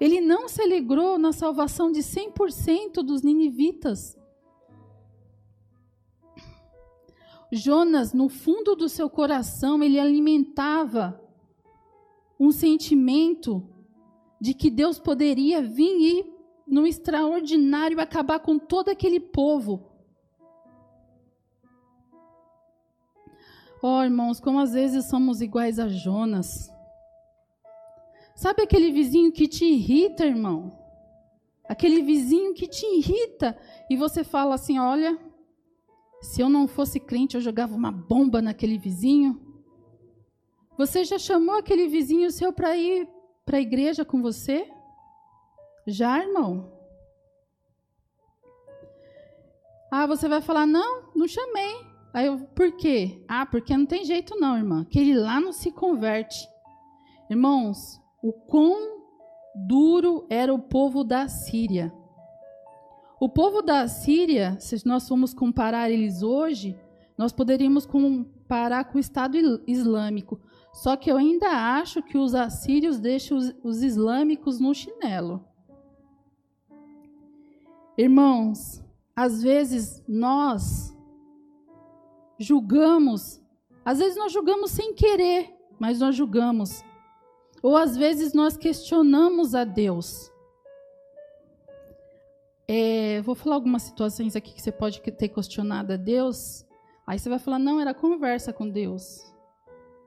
Ele 0.00 0.20
não 0.20 0.48
se 0.48 0.62
alegrou 0.62 1.18
na 1.18 1.32
salvação 1.32 1.92
de 1.92 2.00
100% 2.00 3.02
dos 3.02 3.22
ninivitas. 3.22 4.16
Jonas, 7.52 8.14
no 8.14 8.30
fundo 8.30 8.74
do 8.74 8.88
seu 8.88 9.10
coração, 9.10 9.82
ele 9.82 10.00
alimentava 10.00 11.20
um 12.40 12.50
sentimento 12.50 13.62
de 14.40 14.54
que 14.54 14.70
Deus 14.70 14.98
poderia 14.98 15.62
vir 15.62 16.00
e, 16.00 16.32
no 16.66 16.86
extraordinário, 16.86 18.00
acabar 18.00 18.40
com 18.40 18.58
todo 18.58 18.88
aquele 18.88 19.20
povo. 19.20 19.91
Oh, 23.84 24.00
irmãos, 24.00 24.38
como 24.38 24.60
às 24.60 24.72
vezes 24.72 25.06
somos 25.06 25.40
iguais 25.40 25.80
a 25.80 25.88
Jonas. 25.88 26.72
Sabe 28.36 28.62
aquele 28.62 28.92
vizinho 28.92 29.32
que 29.32 29.48
te 29.48 29.64
irrita, 29.64 30.24
irmão? 30.24 30.78
Aquele 31.68 32.00
vizinho 32.00 32.54
que 32.54 32.68
te 32.68 32.86
irrita 32.86 33.58
e 33.90 33.96
você 33.96 34.22
fala 34.22 34.54
assim: 34.54 34.78
olha, 34.78 35.18
se 36.20 36.40
eu 36.40 36.48
não 36.48 36.68
fosse 36.68 37.00
crente, 37.00 37.34
eu 37.34 37.40
jogava 37.40 37.74
uma 37.74 37.90
bomba 37.90 38.40
naquele 38.40 38.78
vizinho. 38.78 39.40
Você 40.78 41.02
já 41.02 41.18
chamou 41.18 41.56
aquele 41.56 41.88
vizinho 41.88 42.30
seu 42.30 42.52
para 42.52 42.76
ir 42.76 43.08
para 43.44 43.58
a 43.58 43.60
igreja 43.60 44.04
com 44.04 44.22
você? 44.22 44.70
Já, 45.88 46.22
irmão? 46.22 46.72
Ah, 49.90 50.06
você 50.06 50.28
vai 50.28 50.40
falar: 50.40 50.66
não, 50.66 51.10
não 51.16 51.26
chamei. 51.26 51.91
Aí 52.12 52.26
eu, 52.26 52.38
por 52.54 52.72
quê? 52.72 53.24
Ah, 53.26 53.46
porque 53.46 53.76
não 53.76 53.86
tem 53.86 54.04
jeito 54.04 54.38
não, 54.38 54.56
irmã. 54.56 54.82
Aquele 54.82 55.14
lá 55.14 55.40
não 55.40 55.52
se 55.52 55.72
converte. 55.72 56.46
Irmãos, 57.30 58.00
o 58.22 58.32
quão 58.32 59.02
duro 59.66 60.26
era 60.28 60.52
o 60.52 60.58
povo 60.58 61.02
da 61.02 61.26
Síria. 61.28 61.92
O 63.18 63.28
povo 63.28 63.62
da 63.62 63.88
Síria, 63.88 64.58
se 64.60 64.86
nós 64.86 65.08
formos 65.08 65.32
comparar 65.32 65.90
eles 65.90 66.22
hoje, 66.22 66.78
nós 67.16 67.32
poderíamos 67.32 67.86
comparar 67.86 68.84
com 68.84 68.98
o 68.98 69.00
Estado 69.00 69.62
Islâmico. 69.66 70.40
Só 70.72 70.96
que 70.96 71.10
eu 71.10 71.16
ainda 71.16 71.48
acho 71.48 72.02
que 72.02 72.18
os 72.18 72.34
assírios 72.34 72.98
deixam 72.98 73.38
os, 73.38 73.54
os 73.62 73.82
islâmicos 73.82 74.58
no 74.58 74.74
chinelo. 74.74 75.44
Irmãos, 77.96 78.82
às 79.14 79.42
vezes 79.42 80.02
nós 80.08 80.91
julgamos, 82.42 83.40
às 83.84 83.98
vezes 83.98 84.16
nós 84.16 84.32
julgamos 84.32 84.70
sem 84.70 84.94
querer, 84.94 85.54
mas 85.78 86.00
nós 86.00 86.14
julgamos. 86.14 86.82
Ou 87.62 87.76
às 87.76 87.96
vezes 87.96 88.32
nós 88.32 88.56
questionamos 88.56 89.54
a 89.54 89.64
Deus. 89.64 90.30
É, 92.68 93.20
vou 93.22 93.34
falar 93.34 93.56
algumas 93.56 93.82
situações 93.82 94.34
aqui 94.34 94.52
que 94.52 94.62
você 94.62 94.72
pode 94.72 95.00
ter 95.00 95.28
questionado 95.28 95.92
a 95.92 95.96
Deus. 95.96 96.64
Aí 97.06 97.18
você 97.18 97.28
vai 97.28 97.38
falar, 97.38 97.58
não, 97.58 97.80
era 97.80 97.92
conversa 97.92 98.52
com 98.52 98.68
Deus. 98.68 99.32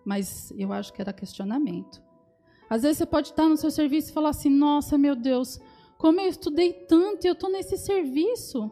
Mas 0.05 0.51
eu 0.57 0.71
acho 0.71 0.93
que 0.93 1.01
era 1.01 1.13
questionamento. 1.13 2.01
Às 2.69 2.81
vezes 2.81 2.97
você 2.97 3.05
pode 3.05 3.29
estar 3.29 3.47
no 3.47 3.57
seu 3.57 3.69
serviço 3.69 4.09
e 4.09 4.13
falar 4.13 4.29
assim, 4.29 4.49
nossa, 4.49 4.97
meu 4.97 5.15
Deus, 5.15 5.59
como 5.97 6.19
eu 6.19 6.27
estudei 6.27 6.73
tanto 6.73 7.25
e 7.25 7.27
eu 7.27 7.33
estou 7.33 7.51
nesse 7.51 7.77
serviço. 7.77 8.71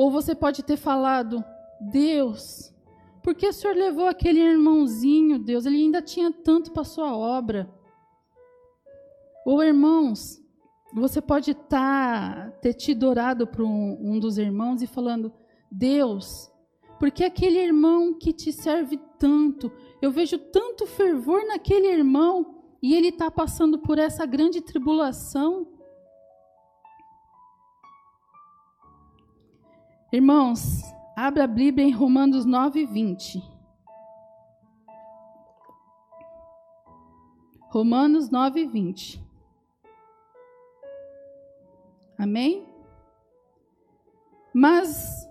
Ou 0.00 0.10
você 0.10 0.34
pode 0.34 0.62
ter 0.62 0.78
falado, 0.78 1.44
Deus, 1.78 2.74
por 3.22 3.34
que 3.34 3.46
o 3.46 3.52
Senhor 3.52 3.76
levou 3.76 4.06
aquele 4.06 4.40
irmãozinho, 4.40 5.38
Deus? 5.38 5.66
Ele 5.66 5.76
ainda 5.76 6.00
tinha 6.00 6.32
tanto 6.32 6.72
para 6.72 6.84
sua 6.84 7.14
obra. 7.14 7.70
Ou 9.44 9.62
irmãos, 9.62 10.42
você 10.94 11.20
pode 11.20 11.52
tá, 11.52 12.50
ter 12.62 12.72
tido 12.72 13.06
orado 13.06 13.46
para 13.46 13.62
um, 13.62 13.98
um 14.00 14.18
dos 14.18 14.38
irmãos 14.38 14.80
e 14.80 14.86
falando: 14.86 15.30
Deus, 15.70 16.50
porque 16.98 17.22
aquele 17.22 17.58
irmão 17.58 18.14
que 18.14 18.32
te 18.32 18.54
serve 18.54 18.98
tanto, 19.18 19.70
eu 20.00 20.10
vejo 20.10 20.38
tanto 20.38 20.86
fervor 20.86 21.46
naquele 21.46 21.88
irmão 21.88 22.62
e 22.82 22.94
ele 22.94 23.08
está 23.08 23.30
passando 23.30 23.78
por 23.78 23.98
essa 23.98 24.24
grande 24.24 24.62
tribulação. 24.62 25.68
Irmãos, 30.12 30.82
abra 31.16 31.44
a 31.44 31.46
Bíblia 31.46 31.86
em 31.86 31.92
Romanos 31.92 32.44
9, 32.44 32.84
20. 32.84 33.40
Romanos 37.68 38.28
9, 38.28 38.66
20. 38.66 39.24
Amém? 42.18 42.66
Mas, 44.52 45.30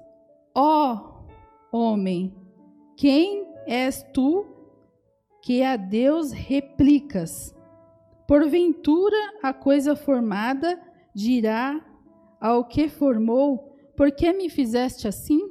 ó 0.55 1.25
homem, 1.73 2.33
quem 2.95 3.53
és 3.67 4.01
tu 4.13 4.47
que 5.41 5.61
a 5.61 5.75
Deus 5.75 6.31
replicas? 6.31 7.53
Porventura 8.25 9.17
a 9.43 9.51
coisa 9.51 9.93
formada 9.93 10.81
dirá 11.13 11.85
ao 12.39 12.63
que 12.63 12.87
formou: 12.87 13.68
Por 13.99 14.13
que 14.13 14.31
me 14.31 14.49
fizeste 14.49 15.09
assim? 15.09 15.41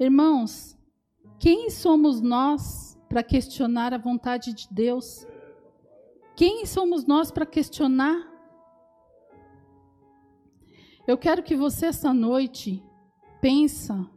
Irmãos, 0.00 0.76
quem 1.38 1.70
somos 1.70 2.20
nós 2.20 2.98
para 3.08 3.22
questionar 3.22 3.94
a 3.94 3.96
vontade 3.96 4.52
de 4.52 4.66
Deus? 4.68 5.24
Quem 6.34 6.66
somos 6.66 7.04
nós 7.06 7.30
para 7.30 7.46
questionar 7.46 8.28
eu 11.06 11.16
quero 11.16 11.40
que 11.40 11.54
você 11.54 11.86
essa 11.86 12.12
noite 12.12 12.82
pensa 13.40 14.10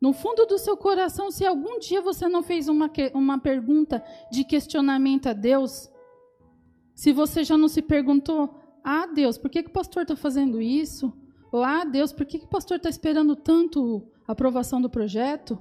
no 0.00 0.12
fundo 0.12 0.46
do 0.46 0.56
seu 0.56 0.76
coração 0.76 1.32
se 1.32 1.44
algum 1.44 1.80
dia 1.80 2.00
você 2.00 2.28
não 2.28 2.44
fez 2.44 2.68
uma, 2.68 2.88
uma 3.12 3.40
pergunta 3.40 4.04
de 4.30 4.44
questionamento 4.44 5.26
a 5.26 5.32
Deus, 5.32 5.90
se 6.94 7.12
você 7.12 7.42
já 7.42 7.58
não 7.58 7.66
se 7.66 7.82
perguntou, 7.82 8.65
ah 8.88 9.04
Deus, 9.04 9.36
por 9.36 9.50
que, 9.50 9.64
que 9.64 9.68
o 9.68 9.72
pastor 9.72 10.02
está 10.02 10.14
fazendo 10.14 10.62
isso? 10.62 11.12
Ou 11.50 11.64
ah 11.64 11.84
Deus, 11.84 12.12
por 12.12 12.24
que, 12.24 12.38
que 12.38 12.44
o 12.44 12.48
pastor 12.48 12.76
está 12.76 12.88
esperando 12.88 13.34
tanto 13.34 14.08
a 14.28 14.30
aprovação 14.30 14.80
do 14.80 14.88
projeto? 14.88 15.58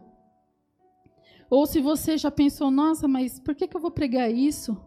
Ou 1.49 1.65
se 1.65 1.81
você 1.81 2.19
já 2.19 2.29
pensou, 2.29 2.69
nossa, 2.69 3.07
mas 3.07 3.39
por 3.39 3.55
que, 3.55 3.67
que 3.67 3.75
eu 3.75 3.81
vou 3.81 3.89
pregar 3.89 4.31
isso? 4.31 4.77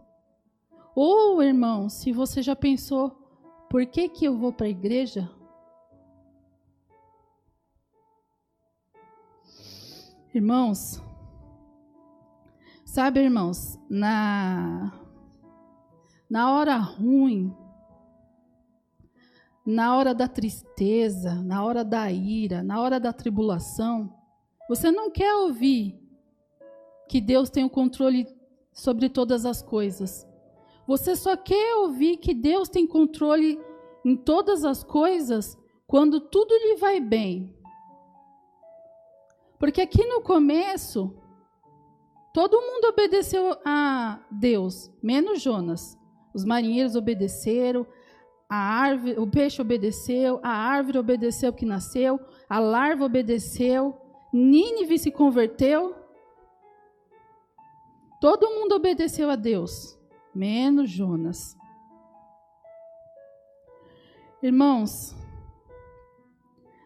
Ou, 0.95 1.43
irmão, 1.43 1.89
se 1.89 2.13
você 2.13 2.41
já 2.41 2.55
pensou, 2.55 3.11
por 3.69 3.85
que, 3.87 4.09
que 4.09 4.25
eu 4.25 4.39
vou 4.39 4.53
para 4.53 4.67
a 4.67 4.71
igreja? 4.71 5.29
Irmãos, 10.33 11.03
sabe, 12.85 13.19
irmãos, 13.19 13.77
na 13.91 14.93
na 16.31 16.53
hora 16.53 16.77
ruim, 16.77 17.53
na 19.69 19.95
hora 19.95 20.15
da 20.15 20.27
tristeza, 20.27 21.43
na 21.43 21.63
hora 21.63 21.85
da 21.85 22.11
ira, 22.11 22.63
na 22.63 22.81
hora 22.81 22.99
da 22.99 23.13
tribulação, 23.13 24.11
você 24.67 24.91
não 24.91 25.11
quer 25.11 25.35
ouvir 25.35 25.95
que 27.07 27.21
Deus 27.21 27.51
tem 27.51 27.65
o 27.65 27.69
controle 27.71 28.27
sobre 28.73 29.11
todas 29.11 29.45
as 29.45 29.61
coisas. 29.61 30.27
Você 30.87 31.15
só 31.15 31.37
quer 31.37 31.75
ouvir 31.77 32.17
que 32.17 32.33
Deus 32.33 32.71
tem 32.71 32.87
controle 32.87 33.61
em 34.07 34.17
todas 34.17 34.65
as 34.65 34.83
coisas 34.83 35.59
quando 35.87 36.19
tudo 36.19 36.55
lhe 36.55 36.77
vai 36.77 36.99
bem. 36.99 37.55
Porque 39.59 39.83
aqui 39.83 40.03
no 40.07 40.23
começo, 40.23 41.15
todo 42.33 42.63
mundo 42.63 42.87
obedeceu 42.87 43.55
a 43.67 44.19
Deus, 44.31 44.91
menos 45.03 45.43
Jonas. 45.43 45.99
Os 46.33 46.43
marinheiros 46.43 46.97
obedeceram, 46.97 47.87
a 48.49 48.57
árvore, 48.57 49.19
o 49.19 49.27
peixe 49.27 49.61
obedeceu, 49.61 50.41
a 50.43 50.51
árvore 50.51 50.99
obedeceu 50.99 51.53
que 51.53 51.67
nasceu, 51.67 52.19
a 52.49 52.59
larva 52.59 53.05
obedeceu, 53.05 53.95
Nínive 54.33 54.99
se 54.99 55.11
converteu. 55.11 55.95
Todo 58.21 58.51
mundo 58.51 58.75
obedeceu 58.75 59.31
a 59.31 59.37
Deus, 59.37 59.99
menos 60.35 60.91
Jonas. 60.91 61.57
Irmãos, 64.43 65.15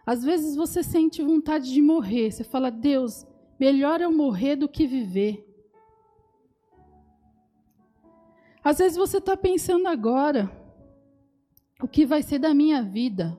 às 0.07 0.23
vezes 0.23 0.57
você 0.57 0.83
sente 0.83 1.23
vontade 1.23 1.73
de 1.73 1.83
morrer. 1.83 2.31
Você 2.31 2.45
fala, 2.45 2.71
Deus, 2.71 3.27
melhor 3.59 4.01
eu 4.01 4.13
morrer 4.13 4.57
do 4.57 4.69
que 4.69 4.87
viver. 4.87 5.49
Às 8.63 8.79
vezes 8.79 8.97
você 8.97 9.19
está 9.19 9.37
pensando 9.37 9.89
agora, 9.89 10.51
o 11.83 11.89
que 11.89 12.07
vai 12.07 12.23
ser 12.23 12.39
da 12.39 12.55
minha 12.55 12.81
vida? 12.81 13.37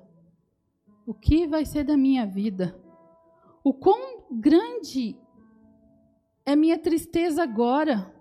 O 1.07 1.13
que 1.13 1.47
vai 1.47 1.65
ser 1.65 1.85
da 1.85 1.95
minha 1.95 2.25
vida? 2.25 2.77
O 3.63 3.73
quão 3.73 4.25
grande 4.29 5.15
é 6.45 6.53
minha 6.53 6.77
tristeza 6.77 7.41
agora? 7.41 8.13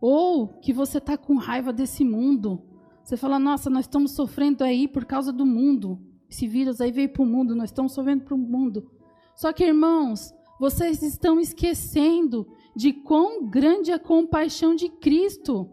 Ou 0.00 0.48
que 0.48 0.72
você 0.72 0.98
está 0.98 1.16
com 1.16 1.36
raiva 1.36 1.72
desse 1.72 2.04
mundo. 2.04 2.62
Você 3.04 3.16
fala, 3.16 3.38
nossa, 3.38 3.70
nós 3.70 3.84
estamos 3.84 4.12
sofrendo 4.12 4.64
aí 4.64 4.88
por 4.88 5.04
causa 5.04 5.32
do 5.32 5.46
mundo. 5.46 6.00
Esse 6.28 6.48
vírus 6.48 6.80
aí 6.80 6.90
veio 6.90 7.12
para 7.12 7.22
o 7.22 7.26
mundo, 7.26 7.54
nós 7.54 7.70
estamos 7.70 7.92
sofrendo 7.92 8.24
para 8.24 8.34
o 8.34 8.38
mundo. 8.38 8.90
Só 9.36 9.52
que, 9.52 9.64
irmãos, 9.64 10.34
vocês 10.58 11.02
estão 11.02 11.38
esquecendo 11.38 12.46
de 12.74 12.92
quão 12.92 13.48
grande 13.48 13.92
é 13.92 13.94
a 13.94 13.98
compaixão 13.98 14.74
de 14.74 14.88
Cristo. 14.88 15.70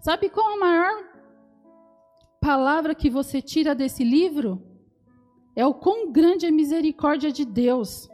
Sabe 0.00 0.28
qual 0.28 0.54
a 0.54 0.58
maior 0.58 1.04
palavra 2.40 2.94
que 2.94 3.10
você 3.10 3.42
tira 3.42 3.74
desse 3.74 4.04
livro? 4.04 4.62
É 5.54 5.66
o 5.66 5.74
quão 5.74 6.12
grande 6.12 6.46
é 6.46 6.48
a 6.48 6.52
misericórdia 6.52 7.32
de 7.32 7.44
Deus. 7.44 8.08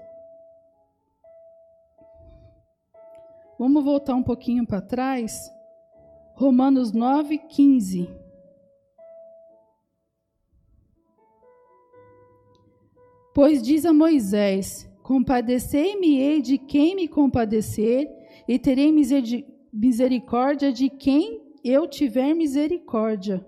Vamos 3.58 3.84
voltar 3.84 4.14
um 4.14 4.22
pouquinho 4.22 4.66
para 4.66 4.80
trás. 4.80 5.50
Romanos 6.34 6.92
9, 6.92 7.38
15. 7.38 8.08
Pois 13.34 13.62
diz 13.62 13.84
a 13.84 13.92
Moisés: 13.92 14.90
Compadecei-me-ei 15.02 16.40
de 16.40 16.58
quem 16.58 16.94
me 16.94 17.08
compadecer, 17.08 18.08
e 18.46 18.58
terei 18.58 18.92
misericórdia 19.72 20.72
de 20.72 20.88
quem 20.88 21.41
eu 21.64 21.86
tiver 21.86 22.34
misericórdia. 22.34 23.46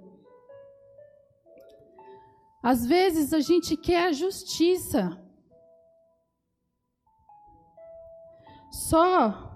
Às 2.62 2.86
vezes 2.86 3.32
a 3.32 3.40
gente 3.40 3.76
quer 3.76 4.06
a 4.06 4.12
justiça. 4.12 5.20
Só 8.70 9.52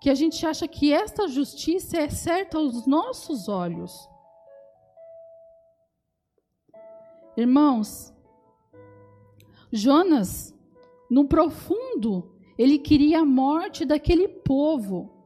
que 0.00 0.08
a 0.08 0.14
gente 0.14 0.46
acha 0.46 0.66
que 0.66 0.92
esta 0.92 1.28
justiça 1.28 1.98
é 1.98 2.08
certa 2.08 2.58
aos 2.58 2.86
nossos 2.86 3.48
olhos. 3.48 4.08
Irmãos, 7.36 8.12
Jonas, 9.72 10.54
no 11.10 11.26
profundo, 11.26 12.34
ele 12.58 12.78
queria 12.78 13.20
a 13.20 13.24
morte 13.24 13.84
daquele 13.84 14.28
povo. 14.28 15.19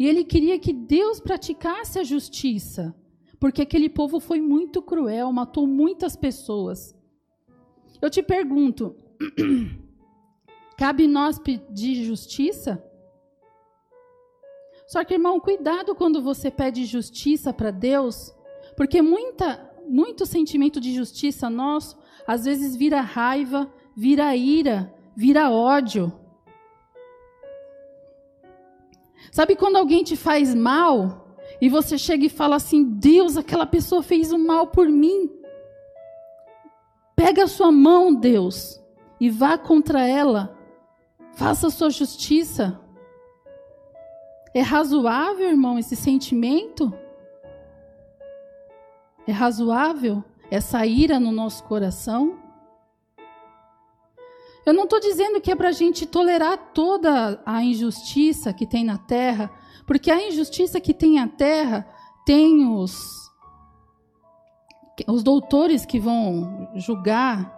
E 0.00 0.08
ele 0.08 0.24
queria 0.24 0.58
que 0.58 0.72
Deus 0.72 1.20
praticasse 1.20 1.98
a 1.98 2.02
justiça, 2.02 2.96
porque 3.38 3.60
aquele 3.60 3.90
povo 3.90 4.18
foi 4.18 4.40
muito 4.40 4.80
cruel, 4.80 5.30
matou 5.30 5.66
muitas 5.66 6.16
pessoas. 6.16 6.96
Eu 8.00 8.08
te 8.08 8.22
pergunto, 8.22 8.96
cabe 10.74 11.06
nós 11.06 11.38
pedir 11.38 12.02
justiça? 12.02 12.82
Só 14.88 15.04
que, 15.04 15.12
irmão, 15.12 15.38
cuidado 15.38 15.94
quando 15.94 16.22
você 16.22 16.50
pede 16.50 16.86
justiça 16.86 17.52
para 17.52 17.70
Deus, 17.70 18.34
porque 18.78 19.02
muita, 19.02 19.70
muito 19.86 20.24
sentimento 20.24 20.80
de 20.80 20.94
justiça 20.94 21.50
nosso 21.50 21.98
às 22.26 22.46
vezes 22.46 22.74
vira 22.74 23.02
raiva, 23.02 23.70
vira 23.94 24.34
ira, 24.34 24.94
vira 25.14 25.50
ódio. 25.50 26.10
Sabe 29.30 29.54
quando 29.56 29.76
alguém 29.76 30.02
te 30.02 30.16
faz 30.16 30.54
mal 30.54 31.36
e 31.60 31.68
você 31.68 31.98
chega 31.98 32.26
e 32.26 32.30
fala 32.30 32.56
assim: 32.56 32.84
Deus, 32.84 33.36
aquela 33.36 33.66
pessoa 33.66 34.02
fez 34.02 34.32
um 34.32 34.38
mal 34.38 34.68
por 34.68 34.88
mim. 34.88 35.30
Pega 37.14 37.44
a 37.44 37.48
sua 37.48 37.70
mão, 37.70 38.14
Deus, 38.14 38.80
e 39.20 39.28
vá 39.28 39.58
contra 39.58 40.06
ela. 40.06 40.56
Faça 41.32 41.66
a 41.66 41.70
sua 41.70 41.90
justiça. 41.90 42.80
É 44.54 44.62
razoável, 44.62 45.48
irmão, 45.48 45.78
esse 45.78 45.94
sentimento? 45.94 46.92
É 49.26 49.32
razoável 49.32 50.24
essa 50.50 50.84
ira 50.84 51.20
no 51.20 51.30
nosso 51.30 51.62
coração? 51.64 52.39
Eu 54.70 54.74
não 54.74 54.84
estou 54.84 55.00
dizendo 55.00 55.40
que 55.40 55.50
é 55.50 55.56
para 55.56 55.70
a 55.70 55.72
gente 55.72 56.06
tolerar 56.06 56.56
toda 56.72 57.42
a 57.44 57.60
injustiça 57.60 58.52
que 58.52 58.64
tem 58.64 58.84
na 58.84 58.96
terra, 58.96 59.50
porque 59.84 60.12
a 60.12 60.28
injustiça 60.28 60.80
que 60.80 60.94
tem 60.94 61.16
na 61.16 61.26
terra 61.26 61.88
tem 62.24 62.64
os, 62.68 62.94
os 65.08 65.24
doutores 65.24 65.84
que 65.84 65.98
vão 65.98 66.68
julgar. 66.76 67.52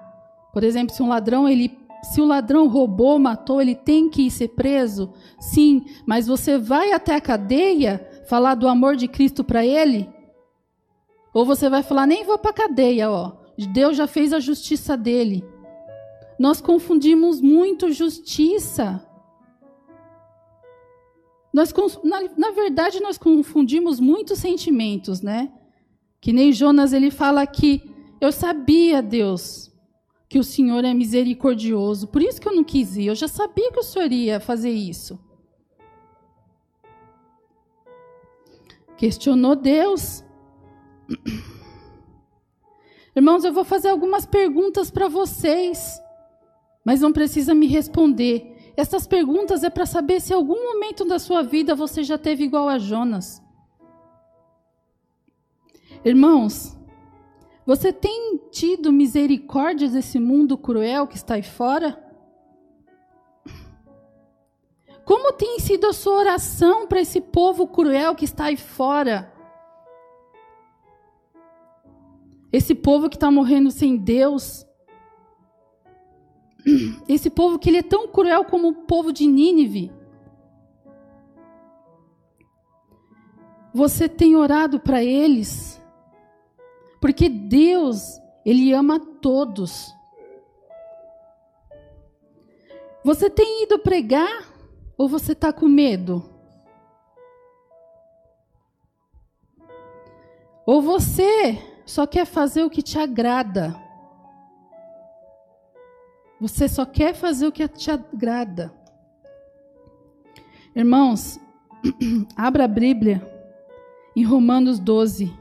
Por 0.55 0.65
exemplo, 0.65 0.95
se 0.95 1.03
um 1.03 1.09
ladrão 1.09 1.47
ele 1.47 1.79
se 2.03 2.19
o 2.19 2.25
ladrão 2.25 2.67
roubou, 2.67 3.19
matou, 3.19 3.61
ele 3.61 3.75
tem 3.75 4.09
que 4.09 4.31
ser 4.31 4.49
preso? 4.49 5.13
Sim, 5.39 5.85
mas 6.07 6.27
você 6.27 6.57
vai 6.57 6.93
até 6.93 7.15
a 7.15 7.21
cadeia 7.21 8.09
falar 8.27 8.55
do 8.55 8.67
amor 8.67 8.97
de 8.97 9.07
Cristo 9.07 9.45
para 9.45 9.67
ele? 9.67 10.09
Ou 11.35 11.45
você 11.45 11.69
vai 11.69 11.83
falar, 11.83 12.07
nem 12.07 12.25
vou 12.25 12.39
para 12.39 12.53
a 12.53 12.55
cadeia, 12.55 13.11
ó. 13.11 13.33
Deus 13.71 13.99
já 13.99 14.07
fez 14.07 14.33
a 14.33 14.41
justiça 14.41 14.97
dele. 14.97 15.52
Nós 16.43 16.61
confundimos 16.61 17.41
muito 17.41 17.93
justiça. 17.93 19.09
Nós, 21.55 21.73
na, 22.03 22.21
na 22.37 22.51
verdade, 22.51 22.99
nós 22.99 23.17
confundimos 23.17 24.01
muitos 24.01 24.41
sentimentos, 24.41 25.23
né? 25.23 25.53
Que 26.21 26.33
nem 26.33 26.51
Jonas 26.51 26.93
ele 26.93 27.13
fala 27.13 27.47
que 27.47 27.89
eu 28.21 28.33
sabia, 28.33 29.01
Deus, 29.01 29.73
que 30.29 30.37
o 30.37 30.43
Senhor 30.43 30.85
é 30.85 30.93
misericordioso. 30.93 32.09
Por 32.09 32.21
isso 32.21 32.41
que 32.41 32.49
eu 32.49 32.57
não 32.57 32.65
quis 32.65 32.97
ir. 32.97 33.07
Eu 33.07 33.15
já 33.15 33.29
sabia 33.29 33.71
que 33.71 33.79
o 33.79 33.85
Senhor 33.85 34.11
ia 34.11 34.41
fazer 34.41 34.73
isso. 34.73 35.17
Questionou 38.97 39.55
Deus. 39.55 40.25
Irmãos, 43.15 43.45
eu 43.45 43.53
vou 43.53 43.63
fazer 43.63 43.91
algumas 43.91 44.27
perguntas 44.27 44.91
para 44.91 45.07
vocês 45.07 46.03
mas 46.85 47.01
não 47.01 47.13
precisa 47.13 47.55
me 47.55 47.67
responder. 47.67 48.73
Essas 48.77 49.07
perguntas 49.07 49.63
é 49.63 49.71
para 49.71 49.87
saber 49.87 50.21
se 50.21 50.33
algum 50.33 50.73
momento 50.73 51.05
da 51.05 51.19
sua 51.19 51.43
vida 51.43 51.75
você 51.75 52.03
já 52.03 52.19
teve 52.19 52.45
igual 52.45 52.69
a 52.69 52.79
Jonas. 52.79 53.43
Irmãos, 56.05 56.77
você 57.65 57.93
tem 57.93 58.41
tido 58.51 58.93
misericórdia 58.93 59.89
desse 59.89 60.19
mundo 60.19 60.59
cruel 60.59 61.07
que 61.07 61.17
está 61.17 61.35
aí 61.35 61.43
fora? 61.43 62.03
Como 65.05 65.33
tem 65.33 65.59
sido 65.59 65.87
a 65.87 65.93
sua 65.93 66.15
oração 66.15 66.87
para 66.87 67.01
esse 67.01 67.21
povo 67.21 67.67
cruel 67.67 68.15
que 68.15 68.25
está 68.25 68.47
aí 68.47 68.57
fora? 68.57 69.33
Esse 72.53 72.75
povo 72.75 73.09
que 73.09 73.17
está 73.17 73.31
morrendo 73.31 73.71
sem 73.71 73.97
Deus, 73.97 74.67
esse 77.09 77.31
povo 77.31 77.59
que 77.59 77.69
ele 77.69 77.79
é 77.79 77.83
tão 77.83 78.09
cruel 78.09 78.45
como 78.45 78.69
o 78.69 78.75
povo 78.75 79.13
de 79.13 79.27
Nínive. 79.27 79.93
Você 83.75 84.09
tem 84.09 84.37
orado 84.37 84.79
para 84.79 85.03
eles? 85.03 85.81
Porque 87.01 87.29
Deus, 87.29 88.21
ele 88.45 88.73
ama 88.73 89.01
todos. 89.01 89.95
Você 93.05 93.29
tem 93.29 93.65
ido 93.65 93.79
pregar 93.79 94.53
ou 94.97 95.09
você 95.09 95.33
está 95.33 95.53
com 95.53 95.67
medo? 95.67 96.23
Ou 100.65 100.81
você 100.81 101.59
só 101.85 102.07
quer 102.07 102.25
fazer 102.25 102.63
o 102.63 102.71
que 102.71 102.83
te 102.83 102.99
agrada. 102.99 103.82
Você 106.43 106.69
só 106.69 106.85
quer 106.85 107.15
fazer 107.15 107.47
o 107.47 107.53
que 107.53 107.69
te 107.69 107.89
agrada. 107.89 108.75
Irmãos, 110.75 111.39
abra 112.37 112.65
a 112.65 112.69
Bíblia 112.69 113.25
em 114.17 114.25
Romanos 114.25 114.81
12, 114.81 115.33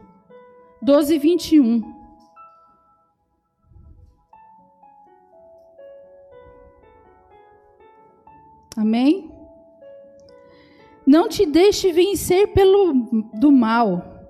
12 0.79 1.15
e 1.15 1.17
21. 1.17 1.81
Amém? 8.77 9.31
Não 11.03 11.27
te 11.27 11.47
deixe 11.47 11.91
vencer 11.91 12.53
pelo 12.53 12.93
do 13.39 13.51
mal, 13.51 14.29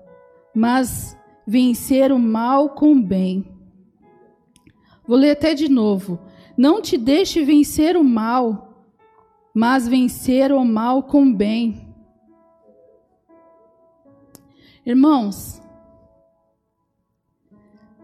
mas 0.54 1.18
vencer 1.46 2.10
o 2.10 2.18
mal 2.18 2.70
com 2.70 2.92
o 2.92 3.02
bem. 3.02 3.44
Vou 5.06 5.18
ler 5.18 5.32
até 5.32 5.52
de 5.52 5.68
novo. 5.68 6.31
Não 6.56 6.82
te 6.82 6.98
deixe 6.98 7.44
vencer 7.44 7.96
o 7.96 8.04
mal, 8.04 8.86
mas 9.54 9.88
vencer 9.88 10.52
o 10.52 10.64
mal 10.64 11.02
com 11.02 11.32
bem. 11.32 11.94
Irmãos, 14.84 15.62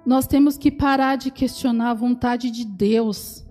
nós 0.07 0.27
temos 0.27 0.57
que 0.57 0.71
parar 0.71 1.17
de 1.17 1.31
questionar 1.31 1.91
a 1.91 1.95
vontade 1.95 2.51
de 2.51 2.65
Deus. 2.65 3.45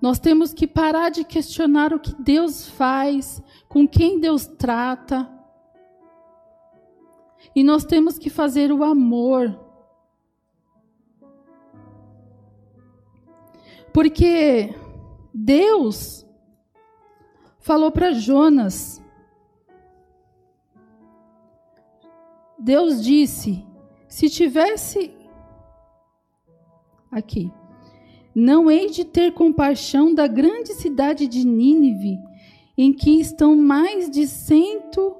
Nós 0.00 0.18
temos 0.18 0.52
que 0.52 0.66
parar 0.66 1.10
de 1.10 1.24
questionar 1.24 1.92
o 1.92 2.00
que 2.00 2.14
Deus 2.20 2.68
faz, 2.68 3.42
com 3.68 3.86
quem 3.86 4.20
Deus 4.20 4.46
trata. 4.46 5.30
E 7.54 7.62
nós 7.62 7.84
temos 7.84 8.18
que 8.18 8.28
fazer 8.28 8.72
o 8.72 8.84
amor. 8.84 9.61
Porque 13.92 14.74
Deus 15.34 16.26
falou 17.60 17.90
para 17.90 18.12
Jonas 18.12 19.02
Deus 22.62 23.02
disse: 23.02 23.66
se 24.06 24.30
tivesse. 24.30 25.10
Aqui. 27.10 27.50
Não 28.34 28.70
hei 28.70 28.88
de 28.88 29.04
ter 29.04 29.34
compaixão 29.34 30.14
da 30.14 30.26
grande 30.26 30.72
cidade 30.72 31.26
de 31.26 31.44
Nínive, 31.44 32.18
em 32.78 32.92
que 32.92 33.20
estão 33.20 33.54
mais 33.56 34.08
de 34.08 34.26
cento 34.26 35.14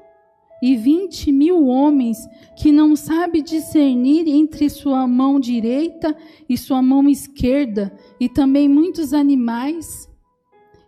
e 0.63 0.77
vinte 0.77 1.33
mil 1.33 1.67
homens 1.67 2.17
que 2.57 2.71
não 2.71 2.95
sabe 2.95 3.43
discernir 3.43 4.29
entre 4.29 4.71
sua 4.71 5.09
mão 5.09 5.41
direita 5.41 6.17
e 6.49 6.57
sua 6.57 6.81
mão 6.81 7.09
esquerda, 7.09 7.93
e 8.21 8.29
também 8.29 8.69
muitos 8.69 9.13
animais. 9.13 10.09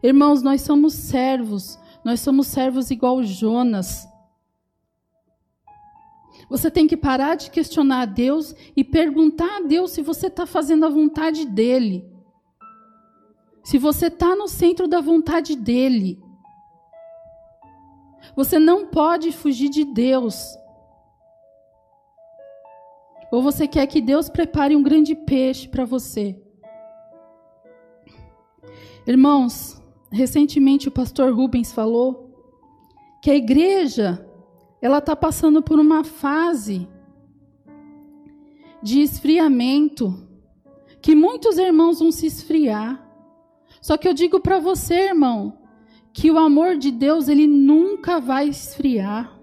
Irmãos, 0.01 0.43
nós 0.43 0.61
somos 0.61 0.95
servos, 0.95 1.77
nós 2.05 2.20
somos 2.20 2.47
servos 2.47 2.93
igual 2.93 3.25
Jonas. 3.25 4.07
Você 6.49 6.70
tem 6.70 6.87
que 6.87 6.97
parar 6.97 7.35
de 7.35 7.51
questionar 7.51 8.03
a 8.03 8.07
Deus 8.07 8.55
e 8.77 8.85
perguntar 8.85 9.57
a 9.57 9.61
Deus 9.62 9.91
se 9.91 10.03
você 10.03 10.29
está 10.29 10.47
fazendo 10.47 10.87
a 10.87 10.91
vontade 10.91 11.47
dEle. 11.47 12.05
Se 13.64 13.77
você 13.79 14.07
está 14.07 14.37
no 14.37 14.47
centro 14.47 14.87
da 14.87 15.01
vontade 15.01 15.57
dEle. 15.57 16.22
Você 18.37 18.59
não 18.59 18.87
pode 18.87 19.30
fugir 19.32 19.68
de 19.68 19.85
Deus. 19.85 20.57
Ou 23.30 23.43
você 23.43 23.66
quer 23.66 23.87
que 23.87 24.01
Deus 24.01 24.28
prepare 24.28 24.76
um 24.76 24.82
grande 24.82 25.14
peixe 25.14 25.68
para 25.68 25.85
você? 25.85 26.41
Irmãos, 29.07 29.80
recentemente 30.11 30.89
o 30.89 30.93
pastor 30.93 31.35
Rubens 31.35 31.72
falou 31.72 32.30
que 33.22 33.30
a 33.30 33.35
igreja 33.35 34.24
ela 34.80 34.99
está 34.99 35.16
passando 35.16 35.62
por 35.62 35.78
uma 35.78 36.05
fase 36.05 36.89
de 38.82 39.01
esfriamento, 39.01 40.28
que 41.01 41.14
muitos 41.14 41.57
irmãos 41.57 42.01
vão 42.01 42.12
se 42.12 42.26
esfriar. 42.26 43.03
Só 43.80 43.97
que 43.97 44.07
eu 44.07 44.14
digo 44.14 44.41
para 44.41 44.59
você, 44.59 45.09
irmão, 45.09 45.59
que 46.15 46.31
o 46.31 46.39
amor 46.39 46.77
de 46.77 46.93
Deus 46.93 47.27
ele 47.29 47.45
nunca 47.45 48.21
vai 48.21 48.49
esfriar. 48.49 49.37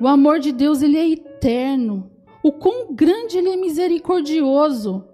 O 0.00 0.08
amor 0.08 0.40
de 0.40 0.50
Deus 0.50 0.82
ele 0.82 0.98
é 0.98 1.08
eterno. 1.08 2.10
O 2.42 2.50
quão 2.50 2.92
grande 2.92 3.38
ele 3.38 3.50
é 3.50 3.56
misericordioso. 3.56 5.04